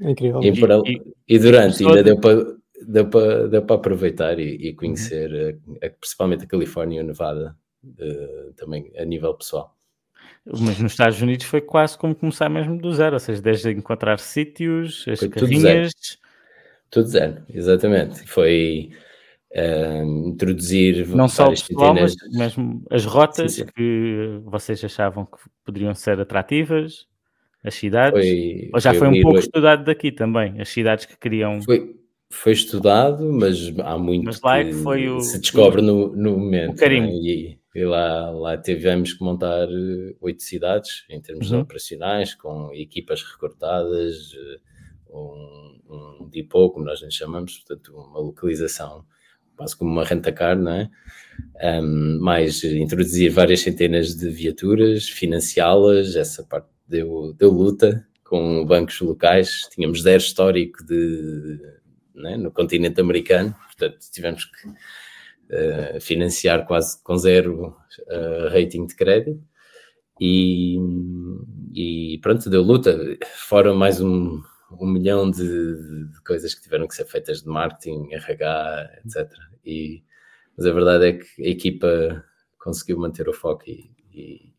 [0.00, 0.42] incrível.
[0.42, 4.74] E, para, e, e durante, ainda deu para, deu para, deu para aproveitar e, e
[4.74, 5.30] conhecer
[5.66, 5.76] uhum.
[5.82, 9.76] a, a, principalmente a Califórnia e o Nevada uh, também a nível pessoal.
[10.44, 14.18] Mas nos Estados Unidos foi quase como começar mesmo do zero, ou seja, desde encontrar
[14.18, 15.60] sítios, as foi carrinhas.
[15.60, 16.18] Tudo zero.
[16.90, 18.26] tudo zero, exatamente.
[18.26, 18.90] Foi
[20.26, 23.70] introduzir não só o pessoal, mas mesmo as rotas sim, sim.
[23.74, 27.06] que vocês achavam que poderiam ser atrativas,
[27.64, 31.18] as cidades, foi, ou já foi, foi um pouco estudado daqui também, as cidades que
[31.18, 31.60] queriam...
[31.62, 31.96] Foi,
[32.30, 36.16] foi estudado, mas há muito mas lá é que foi o, se descobre o, no,
[36.16, 36.80] no momento.
[36.80, 37.10] Né?
[37.10, 41.60] E, e, lá, lá tivemos que montar eh, oito cidades em termos uhum.
[41.60, 44.60] operacionais, com equipas recortadas, eh,
[45.12, 45.80] um,
[46.20, 49.04] um depot, como nós nos chamamos, portanto, uma localização
[49.60, 50.90] quase como uma renta-car, não é?
[51.82, 58.98] Um, mais introduzir várias centenas de viaturas, financiá-las, essa parte deu, deu luta com bancos
[59.02, 61.60] locais, tínhamos zero histórico de,
[62.24, 62.38] é?
[62.38, 67.76] no continente americano, portanto tivemos que uh, financiar quase com zero
[68.08, 69.42] uh, rating de crédito
[70.18, 70.78] e,
[71.74, 72.98] e pronto, deu luta,
[73.46, 74.40] fora mais um,
[74.78, 79.32] um milhão de, de, coisas que tiveram que ser feitas de marketing, RH, etc.
[79.64, 80.02] E,
[80.56, 82.24] mas a verdade é que a equipa
[82.58, 84.52] conseguiu manter o foco e, e,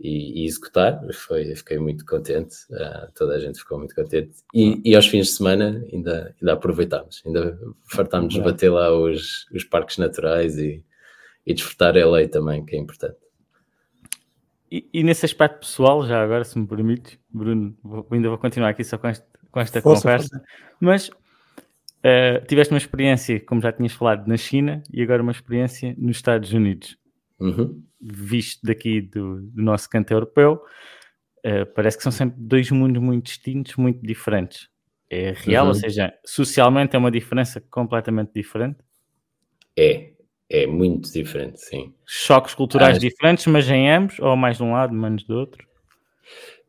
[0.00, 1.00] e executar.
[1.12, 4.36] Foi, fiquei muito contente, uh, toda a gente ficou muito contente.
[4.54, 7.58] E, e aos fins de semana ainda, ainda aproveitámos, ainda
[7.90, 10.84] fartámos de bater lá os, os parques naturais e,
[11.46, 13.16] e desfrutar a lei também, que é importante.
[14.70, 18.70] E, e, nesse aspecto pessoal, já agora, se me permite, Bruno, vou, ainda vou continuar
[18.70, 19.24] aqui só com este,
[19.56, 20.28] com esta força, conversa.
[20.28, 20.44] Força.
[20.78, 25.94] Mas uh, tiveste uma experiência, como já tinhas falado, na China e agora uma experiência
[25.96, 26.98] nos Estados Unidos.
[27.40, 27.82] Uhum.
[27.98, 30.60] Visto daqui do, do nosso canto europeu,
[31.38, 34.68] uh, parece que são sempre dois mundos muito distintos, muito diferentes.
[35.08, 35.70] É real, uhum.
[35.70, 38.76] ou seja, socialmente é uma diferença completamente diferente?
[39.78, 40.10] É,
[40.50, 41.94] é muito diferente, sim.
[42.04, 45.66] Choques culturais ah, diferentes, mas em ambos, ou mais de um lado, menos do outro?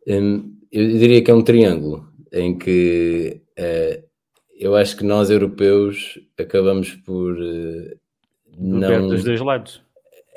[0.07, 4.03] Hum, eu diria que é um triângulo em que uh,
[4.59, 7.99] eu acho que nós europeus acabamos por uh,
[8.57, 9.81] beber não, dos dois lados.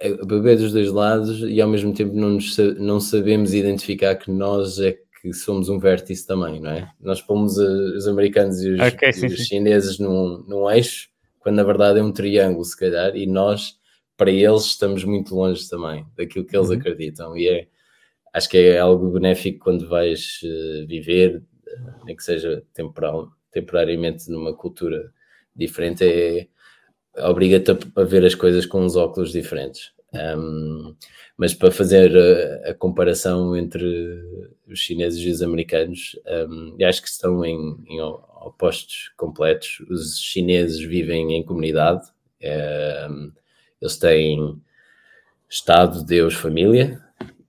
[0.04, 4.30] Uh, beber dos dois lados e ao mesmo tempo não, nos, não sabemos identificar que
[4.30, 6.90] nós é que somos um vértice também, não é?
[6.98, 11.64] Nós pomos os americanos e os, okay, sim, os chineses num, num eixo, quando na
[11.64, 13.74] verdade é um triângulo, se calhar, e nós,
[14.16, 16.76] para eles, estamos muito longe também daquilo que eles uhum.
[16.76, 17.36] acreditam.
[17.36, 17.66] E é,
[18.32, 20.40] acho que é algo benéfico quando vais
[20.88, 21.42] viver
[22.04, 25.12] nem que seja temporal, temporariamente numa cultura
[25.54, 26.46] diferente, é,
[27.18, 29.92] obriga-te a, a, ver as coisas com uns óculos diferentes.
[30.12, 30.96] Um,
[31.36, 33.84] mas para fazer a, a, comparação entre
[34.66, 36.18] os chineses e os americanos,
[36.48, 39.80] um, acho que estão em, em, opostos completos.
[39.88, 42.08] Os chineses vivem em comunidade,
[42.40, 43.08] é,
[43.80, 44.60] eles têm
[45.48, 47.00] Estado, Deus, família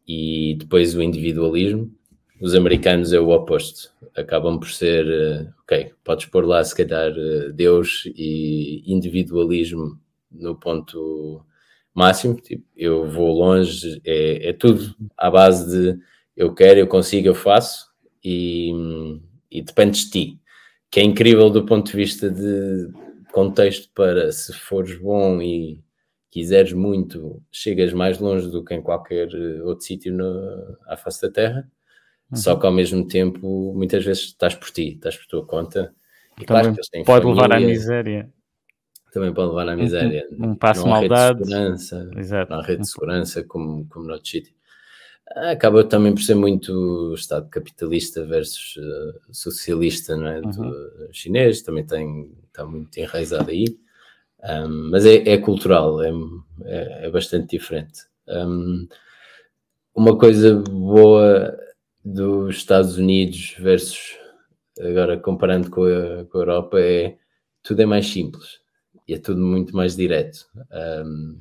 [0.07, 1.93] e depois o individualismo.
[2.41, 7.11] Os americanos é o oposto, acabam por ser, eh, ok, podes pôr lá se calhar
[7.15, 9.99] eh, Deus e individualismo
[10.31, 11.45] no ponto
[11.93, 15.99] máximo, tipo, eu vou longe, é, é tudo à base de
[16.35, 17.91] eu quero, eu consigo, eu faço
[18.23, 18.71] e,
[19.51, 20.39] e depende de ti,
[20.89, 22.89] que é incrível do ponto de vista de
[23.31, 25.79] contexto para se fores bom e
[26.31, 30.17] quiseres muito, chegas mais longe do que em qualquer eh, outro sítio
[30.87, 31.69] à face da Terra,
[32.31, 32.37] uhum.
[32.37, 35.93] só que ao mesmo tempo muitas vezes estás por ti, estás por tua conta.
[36.39, 36.73] E claro
[37.05, 38.29] pode família, levar à miséria.
[39.11, 40.27] Também pode levar à miséria.
[40.31, 41.39] Um, um passo maldade.
[41.39, 42.51] Rede de segurança, Exato.
[42.51, 44.53] Não há rede de segurança como, como no outro sítio.
[45.35, 50.39] Acaba também por ser muito Estado capitalista versus uh, socialista, não é?
[50.39, 50.49] Uhum.
[50.49, 53.65] Do chinês também tem, está muito enraizado aí.
[54.43, 56.11] Um, mas é, é cultural, é,
[56.63, 58.01] é, é, bastante diferente.
[58.27, 58.87] Um,
[59.93, 61.55] uma coisa boa
[62.03, 64.17] dos Estados Unidos versus
[64.79, 67.17] agora comparando com a, com a Europa é
[67.61, 68.59] tudo é mais simples
[69.07, 70.47] e é tudo muito mais direto.
[71.05, 71.39] Um,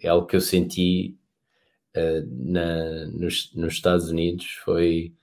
[0.00, 1.16] é algo que eu senti
[1.96, 5.14] uh, na, nos, nos Estados Unidos foi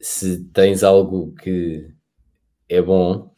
[0.00, 1.90] se tens algo que
[2.68, 3.32] é bom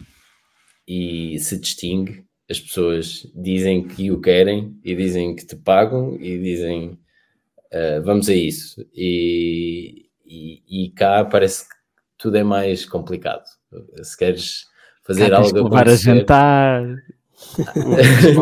[0.87, 6.39] e se distingue, as pessoas dizem que o querem e dizem que te pagam e
[6.39, 6.99] dizem
[7.72, 8.87] uh, vamos a isso.
[8.95, 11.74] E, e, e, cá parece que
[12.16, 13.45] tudo é mais complicado.
[14.03, 14.64] Se queres
[15.05, 16.83] fazer cá algo levar a jantar,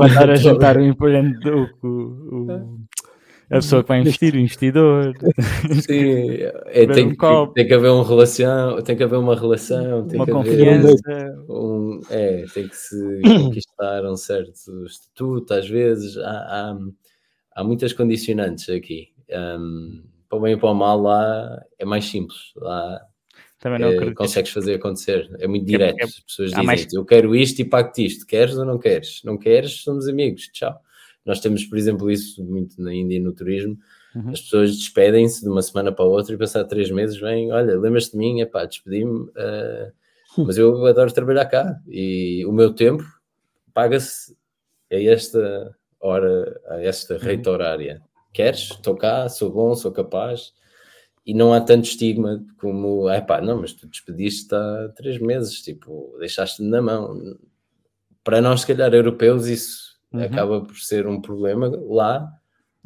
[0.00, 2.78] levar a jantar o empreendedor, o, o,
[3.50, 5.16] a pessoa que vai investir, o investidor.
[5.82, 6.36] Sim,
[6.66, 10.16] é, tem, um que, tem que haver uma relação, tem que haver uma relação, tem
[10.16, 10.94] uma que confiança.
[11.08, 14.52] haver um, é, tem que se conquistar um certo
[14.86, 16.78] estatuto, às vezes há, há,
[17.56, 19.08] há muitas condicionantes aqui.
[19.28, 23.00] Um, para o bem e para o mal lá é mais simples, lá
[23.58, 26.02] também não é, consegues fazer acontecer, é muito é direto.
[26.02, 26.90] As pessoas dizem mais...
[26.90, 29.20] eu quero isto e pago-te isto, queres ou não queres?
[29.22, 30.80] Não queres, somos amigos, tchau.
[31.26, 33.76] Nós temos, por exemplo, isso muito na Índia no turismo.
[34.14, 34.30] Uhum.
[34.30, 37.78] As pessoas despedem-se de uma semana para a outra e passar três meses vêm, olha,
[37.78, 38.40] lembras-te de mim?
[38.40, 39.92] Epá, despedi-me, uh,
[40.38, 43.04] mas eu adoro trabalhar cá e o meu tempo
[43.74, 44.34] paga-se
[44.90, 47.20] a esta hora, a esta uhum.
[47.20, 48.02] reta horária.
[48.32, 48.70] Queres?
[48.70, 50.52] Estou cá, sou bom, sou capaz
[51.24, 56.16] e não há tanto estigma como, epá, não, mas tu despediste há três meses, tipo,
[56.18, 57.38] deixaste-me na mão.
[58.24, 60.24] Para nós, se calhar, europeus, isso uhum.
[60.24, 61.70] acaba por ser um problema.
[61.88, 62.28] Lá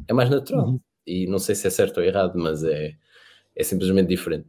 [0.07, 0.67] é mais natural.
[0.67, 0.79] Uhum.
[1.07, 2.95] E não sei se é certo ou errado, mas é,
[3.55, 4.47] é simplesmente diferente.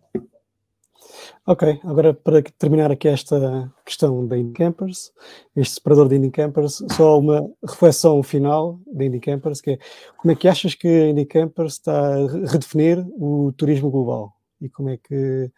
[1.48, 5.12] Ok, agora para terminar aqui esta questão da Indie Campers,
[5.54, 9.78] este separador de Indie Campers, só uma reflexão final da Indie Campers, que é
[10.16, 14.68] como é que achas que a Indie Campers está a redefinir o turismo global e
[14.68, 15.48] como é que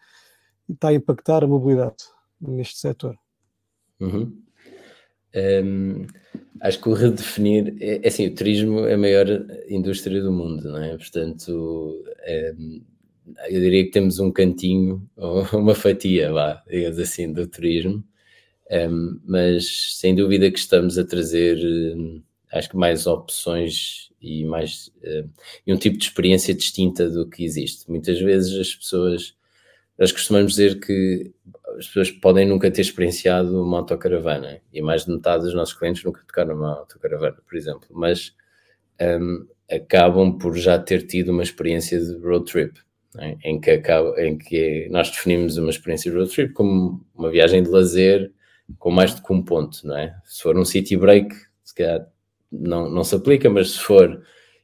[0.69, 2.03] está a impactar a mobilidade
[2.39, 3.17] neste setor?
[3.99, 4.31] Uhum.
[5.35, 6.05] Um,
[6.61, 9.25] acho que o redefinir é, é, assim, o turismo é a maior
[9.67, 10.95] indústria do mundo, não é?
[10.95, 12.03] Portanto,
[12.59, 12.81] um,
[13.49, 18.03] eu diria que temos um cantinho, ou uma fatia, vá, digamos assim, do turismo,
[18.71, 21.57] um, mas sem dúvida que estamos a trazer,
[22.51, 24.91] acho que mais opções e mais
[25.65, 27.89] e um tipo de experiência distinta do que existe.
[27.89, 29.35] Muitas vezes as pessoas,
[29.97, 31.31] nós costumamos dizer que
[31.77, 36.03] as pessoas podem nunca ter experienciado uma autocaravana e mais de metade dos nossos clientes
[36.03, 38.35] nunca tocaram uma autocaravana, por exemplo, mas
[39.01, 42.79] um, acabam por já ter tido uma experiência de road trip?
[43.43, 47.63] Em, que acaba, em que nós definimos uma experiência de road trip como uma viagem
[47.63, 48.31] de lazer
[48.77, 50.15] com mais do que um ponto, não é?
[50.25, 51.33] Se for um city break,
[51.63, 52.07] se calhar
[52.51, 54.23] não, não se aplica, mas se for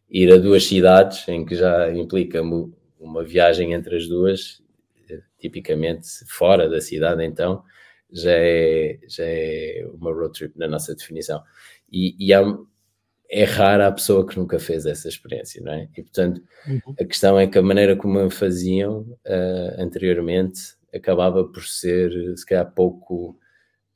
[0.10, 4.64] ir a duas cidades, em que já implica uma viagem entre as duas,
[5.40, 7.64] tipicamente fora da cidade, então
[8.12, 11.42] já é, já é uma road trip na nossa definição.
[11.92, 12.42] E, e há,
[13.30, 15.90] é rara a pessoa que nunca fez essa experiência, não é?
[15.98, 16.96] E portanto, uhum.
[17.00, 22.46] a questão é que a maneira como a faziam uh, anteriormente acabava por ser, se
[22.46, 23.38] calhar, pouco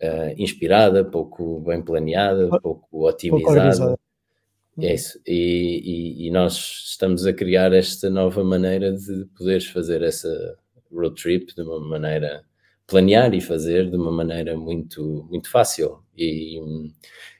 [0.02, 3.88] uh, inspirada, pouco bem planeada, pouco otimizada.
[3.88, 4.00] Pouco
[4.82, 5.20] é isso.
[5.26, 6.54] E, e, e, nós
[6.88, 10.58] estamos a criar esta nova maneira de poderes fazer essa
[10.92, 12.44] road trip de uma maneira
[12.88, 16.60] planear e fazer de uma maneira muito muito fácil e,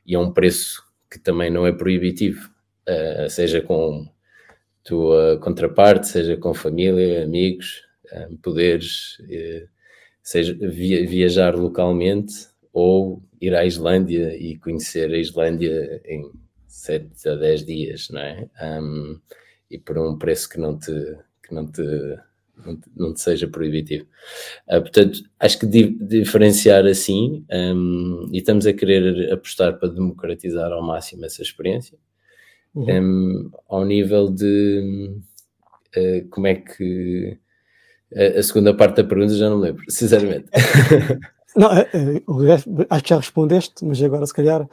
[0.06, 2.50] e é um preço que também não é proibitivo
[2.88, 4.08] uh, seja com
[4.84, 7.82] tua contraparte seja com família amigos
[8.12, 9.68] uh, poderes uh,
[10.22, 16.32] seja via, viajar localmente ou ir à Islândia e conhecer a Islândia em
[16.68, 18.48] 7 a 10 dias, não é?
[18.62, 19.20] Um,
[19.70, 20.92] e por um preço que não te,
[21.44, 21.82] que não te,
[22.66, 24.06] não te, não te seja proibitivo.
[24.68, 30.72] Uh, portanto, acho que di diferenciar assim, um, e estamos a querer apostar para democratizar
[30.72, 31.98] ao máximo essa experiência,
[32.76, 33.02] uhum.
[33.02, 35.12] um, ao nível de
[35.98, 37.38] uh, como é que.
[38.16, 40.50] A, a segunda parte da pergunta já não lembro, sinceramente.
[41.56, 44.70] Não, é, é, acho que já respondeste, mas agora se calhar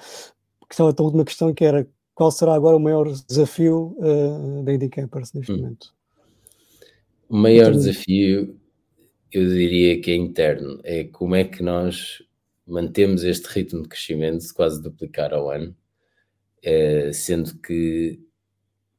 [0.69, 4.89] questão, a última questão que era qual será agora o maior desafio uh, da Indie
[4.89, 5.59] Campers neste hum.
[5.59, 5.96] momento?
[7.29, 8.61] O maior então, desafio,
[9.33, 12.23] eu diria que é interno, é como é que nós
[12.67, 15.77] mantemos este ritmo de crescimento de quase duplicar ao ano,
[16.63, 18.21] é, sendo que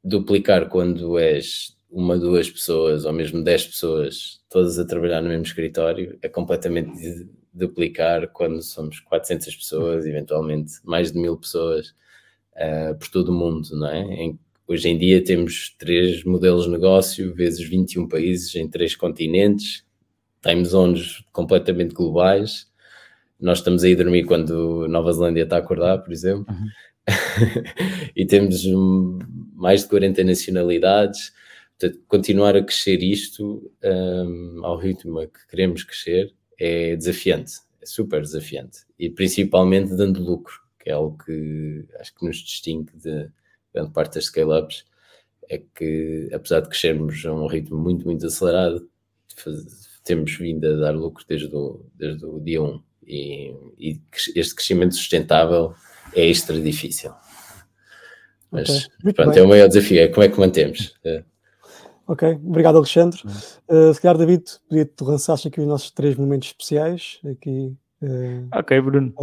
[0.04, 5.46] duplicar quando és uma, duas pessoas ou mesmo dez pessoas, todas a trabalhar no mesmo
[5.46, 11.96] escritório, é completamente duplicar quando somos 400 pessoas, eventualmente mais de mil pessoas
[12.54, 14.00] uh, por todo o mundo, não é?
[14.02, 19.86] Em, hoje em dia temos três modelos de negócio, vezes 21 países em três continentes,
[20.42, 22.68] time zones completamente globais.
[23.40, 26.46] Nós estamos aí a dormir quando Nova Zelândia está a acordar, por exemplo.
[26.50, 26.68] Uhum.
[28.16, 28.66] e temos
[29.56, 31.32] mais de 40 nacionalidades.
[31.80, 37.86] Portanto, continuar a crescer isto um, ao ritmo a que queremos crescer é desafiante, é
[37.86, 38.80] super desafiante.
[38.98, 43.30] E principalmente dando lucro, que é algo que acho que nos distingue de
[43.74, 44.86] grande parte das scale-ups,
[45.50, 48.88] é que apesar de crescermos a um ritmo muito, muito acelerado,
[49.36, 52.84] faz, temos vindo a dar lucro desde o, desde o dia 1.
[53.06, 54.02] E, e
[54.36, 55.74] este crescimento sustentável
[56.14, 57.12] é extra difícil.
[58.52, 59.14] Mas okay.
[59.14, 59.40] pronto, bem.
[59.40, 60.96] é o maior desafio, é como é que mantemos.
[61.04, 61.24] É.
[62.08, 63.20] Ok, obrigado Alexandre.
[63.68, 67.20] Uh, se calhar, David, podia te lançaste aqui os nossos três momentos especiais.
[67.30, 69.14] Aqui, uh, ok, Bruno.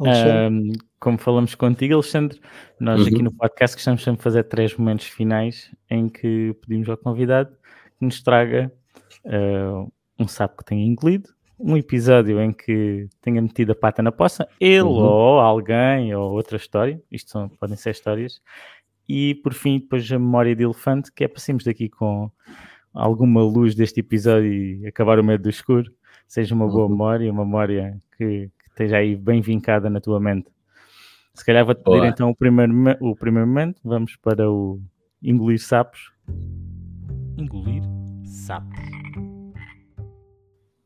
[0.00, 2.40] Um, como falamos contigo, Alexandre,
[2.78, 3.06] nós uhum.
[3.06, 7.50] aqui no podcast gostamos sempre de fazer três momentos finais em que pedimos ao convidado
[7.98, 8.72] que nos traga
[9.24, 11.28] uh, um sapo que tenha engolido,
[11.58, 14.90] um episódio em que tenha metido a pata na poça, ele uhum.
[14.90, 18.40] ou alguém ou outra história, isto são, podem ser histórias,
[19.06, 22.30] e por fim, depois a memória de elefante, que é para sairmos daqui com
[22.94, 25.90] alguma luz deste episódio e acabar o medo do escuro.
[26.28, 26.90] Seja uma boa uhum.
[26.90, 30.48] memória, uma memória que, esteja aí bem vincada na tua mente.
[31.34, 33.80] Se calhar vou-te pedir então o primeiro, o primeiro momento.
[33.84, 34.80] Vamos para o
[35.22, 36.10] engolir sapos.
[37.38, 37.82] Engolir
[38.24, 38.78] sapos.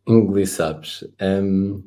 [0.07, 1.05] Engolir sapos.
[1.21, 1.83] Um,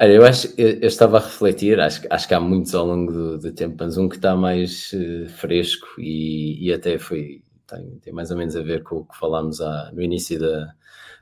[0.00, 3.12] Olha, eu acho eu, eu estava a refletir, acho, acho que há muitos ao longo
[3.12, 7.98] do, do tempo, mas um que está mais uh, fresco e, e até foi tem,
[8.00, 10.74] tem, mais ou menos a ver com o que falámos à, no início da,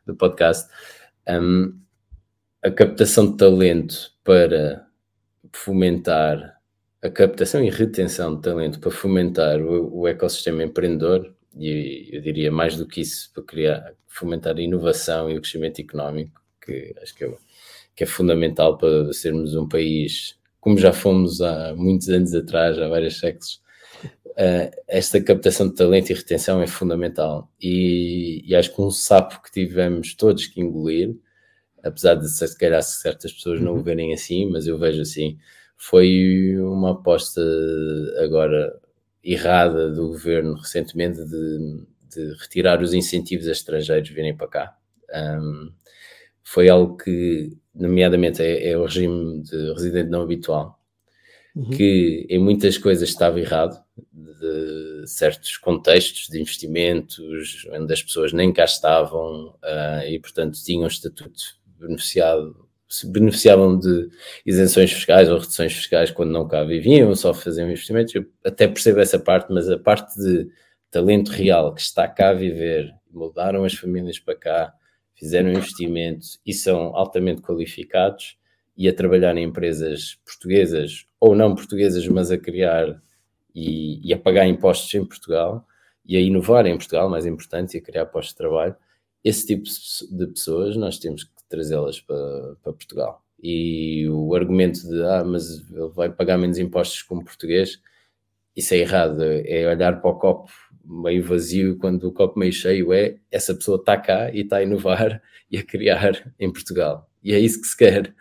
[0.07, 0.71] do podcast.
[1.29, 1.79] Um,
[2.63, 4.87] a captação de talento para
[5.53, 6.61] fomentar
[7.03, 12.51] a captação e retenção de talento para fomentar o, o ecossistema empreendedor e eu diria
[12.51, 17.15] mais do que isso para criar fomentar a inovação e o crescimento económico que acho
[17.15, 17.35] que é
[17.95, 22.89] que é fundamental para sermos um país, como já fomos há muitos anos atrás, há
[22.89, 23.61] vários séculos,
[24.27, 27.51] uh, esta captação de talento e retenção é fundamental.
[27.61, 31.15] E, e, acho que um sapo que tivemos todos que engolir,
[31.83, 33.83] apesar de se calhar certas pessoas não o uhum.
[33.83, 35.39] verem assim, mas eu vejo assim,
[35.77, 37.41] foi uma aposta
[38.19, 38.73] agora
[39.23, 44.77] errada do governo recentemente de, de retirar os incentivos a estrangeiros virem para cá.
[45.13, 45.73] Um,
[46.43, 50.79] foi algo que nomeadamente é, é, o regime de residente não habitual,
[51.55, 51.71] uhum.
[51.71, 58.53] que em muitas coisas estava errado, de certos contextos de investimentos, onde as pessoas nem
[58.53, 64.09] cá estavam uh, e, portanto, tinham estatuto beneficiado, se beneficiavam de
[64.45, 68.15] isenções fiscais ou reduções fiscais quando não cá viviam, só faziam investimentos.
[68.15, 70.49] Eu até percebo essa parte, mas a parte de
[70.91, 74.75] talento real que está cá a viver, mudaram as famílias para cá,
[75.15, 78.37] fizeram investimentos e são altamente qualificados
[78.77, 83.01] e a trabalhar em empresas portuguesas ou não portuguesas, mas a criar
[83.55, 85.67] e, e, a pagar impostos em Portugal
[86.05, 88.75] e a inovar em Portugal, mais importante, e a criar postos de trabalho,
[89.23, 89.65] esse tipo
[90.11, 93.23] de pessoas nós temos que trazê-las para, para Portugal.
[93.43, 97.81] E o argumento de, ah, mas ele vai pagar menos impostos como português,
[98.57, 100.51] isso é errado, é olhar para o copo
[100.85, 104.63] meio vazio quando o copo meio cheio é essa pessoa está cá e está a
[104.63, 107.09] inovar e a criar em Portugal.
[107.23, 108.15] E é isso que se quer.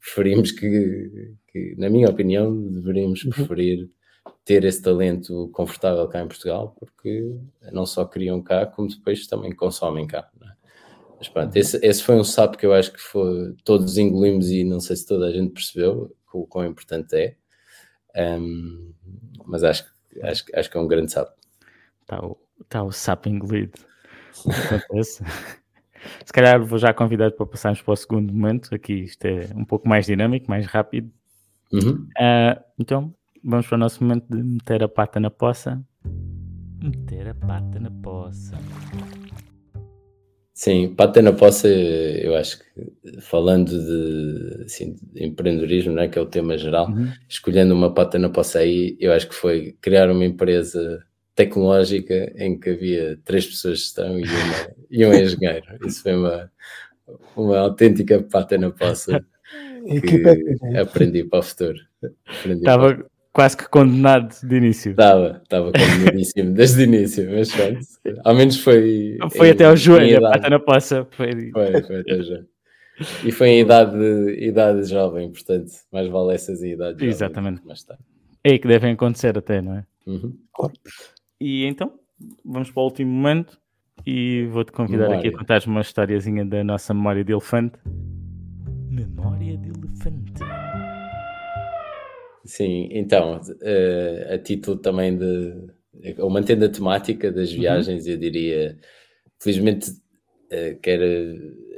[0.00, 3.30] Preferimos que, que na minha opinião, deveríamos uhum.
[3.30, 3.88] preferir
[4.44, 7.36] ter esse talento confortável cá em Portugal, porque
[7.72, 10.28] não só criam cá, como depois também consomem cá.
[11.22, 14.64] Mas pronto, esse, esse foi um sapo que eu acho que foi, todos engolimos e
[14.64, 17.36] não sei se toda a gente percebeu o quão importante é.
[18.40, 18.92] Um,
[19.46, 19.84] mas acho,
[20.20, 21.32] acho, acho que é um grande sapo.
[22.00, 22.36] Está o,
[22.68, 23.78] tá o sapo engolido.
[26.26, 28.74] Se calhar vou já convidar para passarmos para o segundo momento.
[28.74, 31.08] Aqui isto é um pouco mais dinâmico, mais rápido.
[31.72, 32.08] Uhum.
[32.18, 33.14] Uh, então,
[33.44, 35.80] vamos para o nosso momento de meter a pata na poça.
[36.82, 38.58] Meter a pata na poça.
[40.54, 46.22] Sim, pata na poça, eu acho que falando de, assim, de empreendedorismo, né, que é
[46.22, 47.10] o tema geral, uhum.
[47.26, 51.02] escolhendo uma pata na poça aí, eu acho que foi criar uma empresa
[51.34, 55.64] tecnológica em que havia três pessoas de gestão e, uma, e um engenheiro.
[55.86, 56.52] Isso foi uma,
[57.34, 59.24] uma autêntica pata na poça
[59.86, 61.78] que aprendi para o futuro.
[62.26, 64.90] Aprendi Estava quase que condenado de início.
[64.90, 67.80] Estava, estava condenadíssimo desde o início, mas pronto,
[68.24, 69.18] ao menos foi.
[69.36, 71.06] Foi em, até ao joelho, a pata na poça.
[71.12, 72.48] Foi, foi, foi até ao joelho.
[73.24, 73.96] E foi em idade,
[74.38, 77.64] idade jovem, portanto, mais vale essas em idade Exatamente.
[77.66, 78.02] mais tarde.
[78.44, 79.86] É aí que devem acontecer até, não é?
[80.06, 80.36] Uhum.
[81.40, 81.92] E então,
[82.44, 83.58] vamos para o último momento
[84.06, 85.18] e vou-te convidar memória.
[85.20, 87.78] aqui a contar uma historiazinha da nossa memória de elefante.
[88.90, 90.42] Memória de elefante.
[92.44, 95.54] Sim, então, uh, a título também de.
[96.18, 97.60] ou mantendo a temática das uhum.
[97.60, 98.12] viagens, uhum.
[98.12, 98.78] eu diria,
[99.38, 101.00] felizmente, uh, quer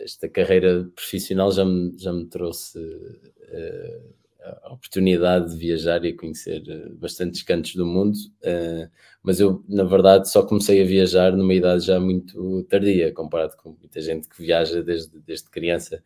[0.03, 4.15] esta carreira profissional já me, já me trouxe uh,
[4.63, 6.63] a oportunidade de viajar e conhecer
[6.97, 8.91] bastantes cantos do mundo, uh,
[9.23, 13.71] mas eu, na verdade, só comecei a viajar numa idade já muito tardia, comparado com
[13.71, 16.03] muita gente que viaja desde, desde criança.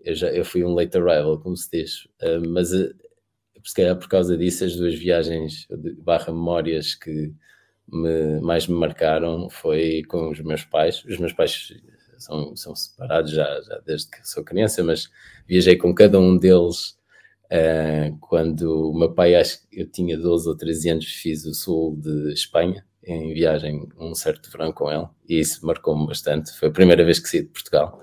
[0.00, 2.70] Eu, já, eu fui um late arrival, como se diz, uh, mas
[3.68, 7.34] se calhar por causa disso, as duas viagens barra memórias que
[7.86, 11.04] me, mais me marcaram foi com os meus pais.
[11.04, 11.74] Os meus pais
[12.16, 15.10] são, são separados já, já desde que sou criança, mas
[15.46, 16.96] viajei com cada um deles
[17.50, 21.54] Uh, quando o meu pai, acho que eu tinha 12 ou 13 anos, fiz o
[21.54, 26.52] sul de Espanha em viagem um certo verão com ele e isso marcou-me bastante.
[26.58, 28.02] Foi a primeira vez que saí de Portugal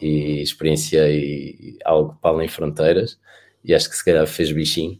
[0.00, 3.20] e experienciei algo para além fronteiras
[3.62, 4.98] e acho que se calhar fez bichinho,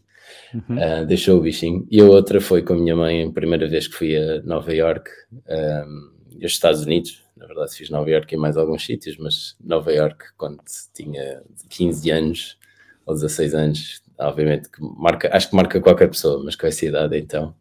[0.53, 0.77] uhum.
[0.77, 1.87] uh, deixou o bichinho.
[1.89, 4.73] E a outra foi com a minha mãe, a primeira vez que fui a Nova
[4.73, 7.23] York um, e os Estados Unidos.
[7.35, 10.59] Na verdade, fiz Nova York e mais alguns sítios, mas Nova York, quando
[10.93, 12.57] tinha 15 anos,
[13.05, 17.17] ou 16 anos, obviamente que marca, acho que marca qualquer pessoa, mas com essa idade
[17.17, 17.55] então.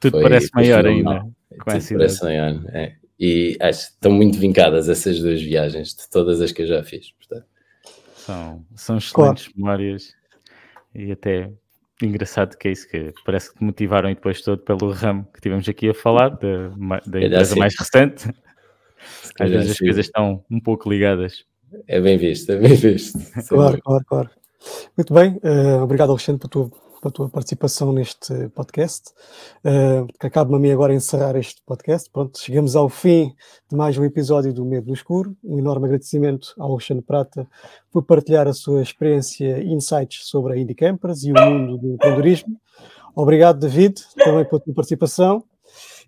[0.00, 1.26] Tudo foi, parece maior ainda.
[1.62, 2.96] Com essa parece maior, é.
[3.18, 6.82] E acho que estão muito vincadas essas duas viagens, de todas as que eu já
[6.82, 7.12] fiz.
[7.12, 7.46] Portanto.
[8.16, 9.56] São, são excelentes claro.
[9.56, 10.14] memórias
[10.94, 11.50] e até
[12.06, 15.40] engraçado que é isso que parece que te motivaram e depois todo pelo ramo que
[15.40, 16.68] tivemos aqui a falar, da,
[17.06, 18.30] da empresa mais recente.
[19.38, 21.44] Às vezes as coisas estão um pouco ligadas.
[21.86, 23.18] É bem visto, é bem visto.
[23.48, 24.30] Claro, claro, claro.
[24.96, 26.70] Muito bem, uh, obrigado Alexandre pela tua,
[27.00, 29.10] pela tua participação neste podcast.
[29.64, 32.10] Uh, Cabe-me a mim agora encerrar este podcast.
[32.10, 33.34] Pronto, chegamos ao fim
[33.68, 35.36] de mais um episódio do Medo no Escuro.
[35.42, 37.48] Um enorme agradecimento ao Alexandre Prata
[37.90, 41.94] por partilhar a sua experiência e insights sobre a Indie Campers e o mundo do
[41.94, 42.60] empreendedorismo.
[43.14, 45.42] Obrigado, David, também pela tua participação.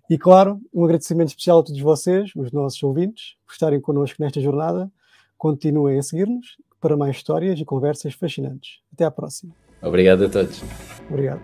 [0.09, 4.39] E, claro, um agradecimento especial a todos vocês, os nossos ouvintes, por estarem connosco nesta
[4.39, 4.91] jornada.
[5.37, 8.79] Continuem a seguir-nos para mais histórias e conversas fascinantes.
[8.93, 9.62] Até à próxima.
[9.83, 10.63] Obrigado a todos.
[11.09, 11.39] Obrigado.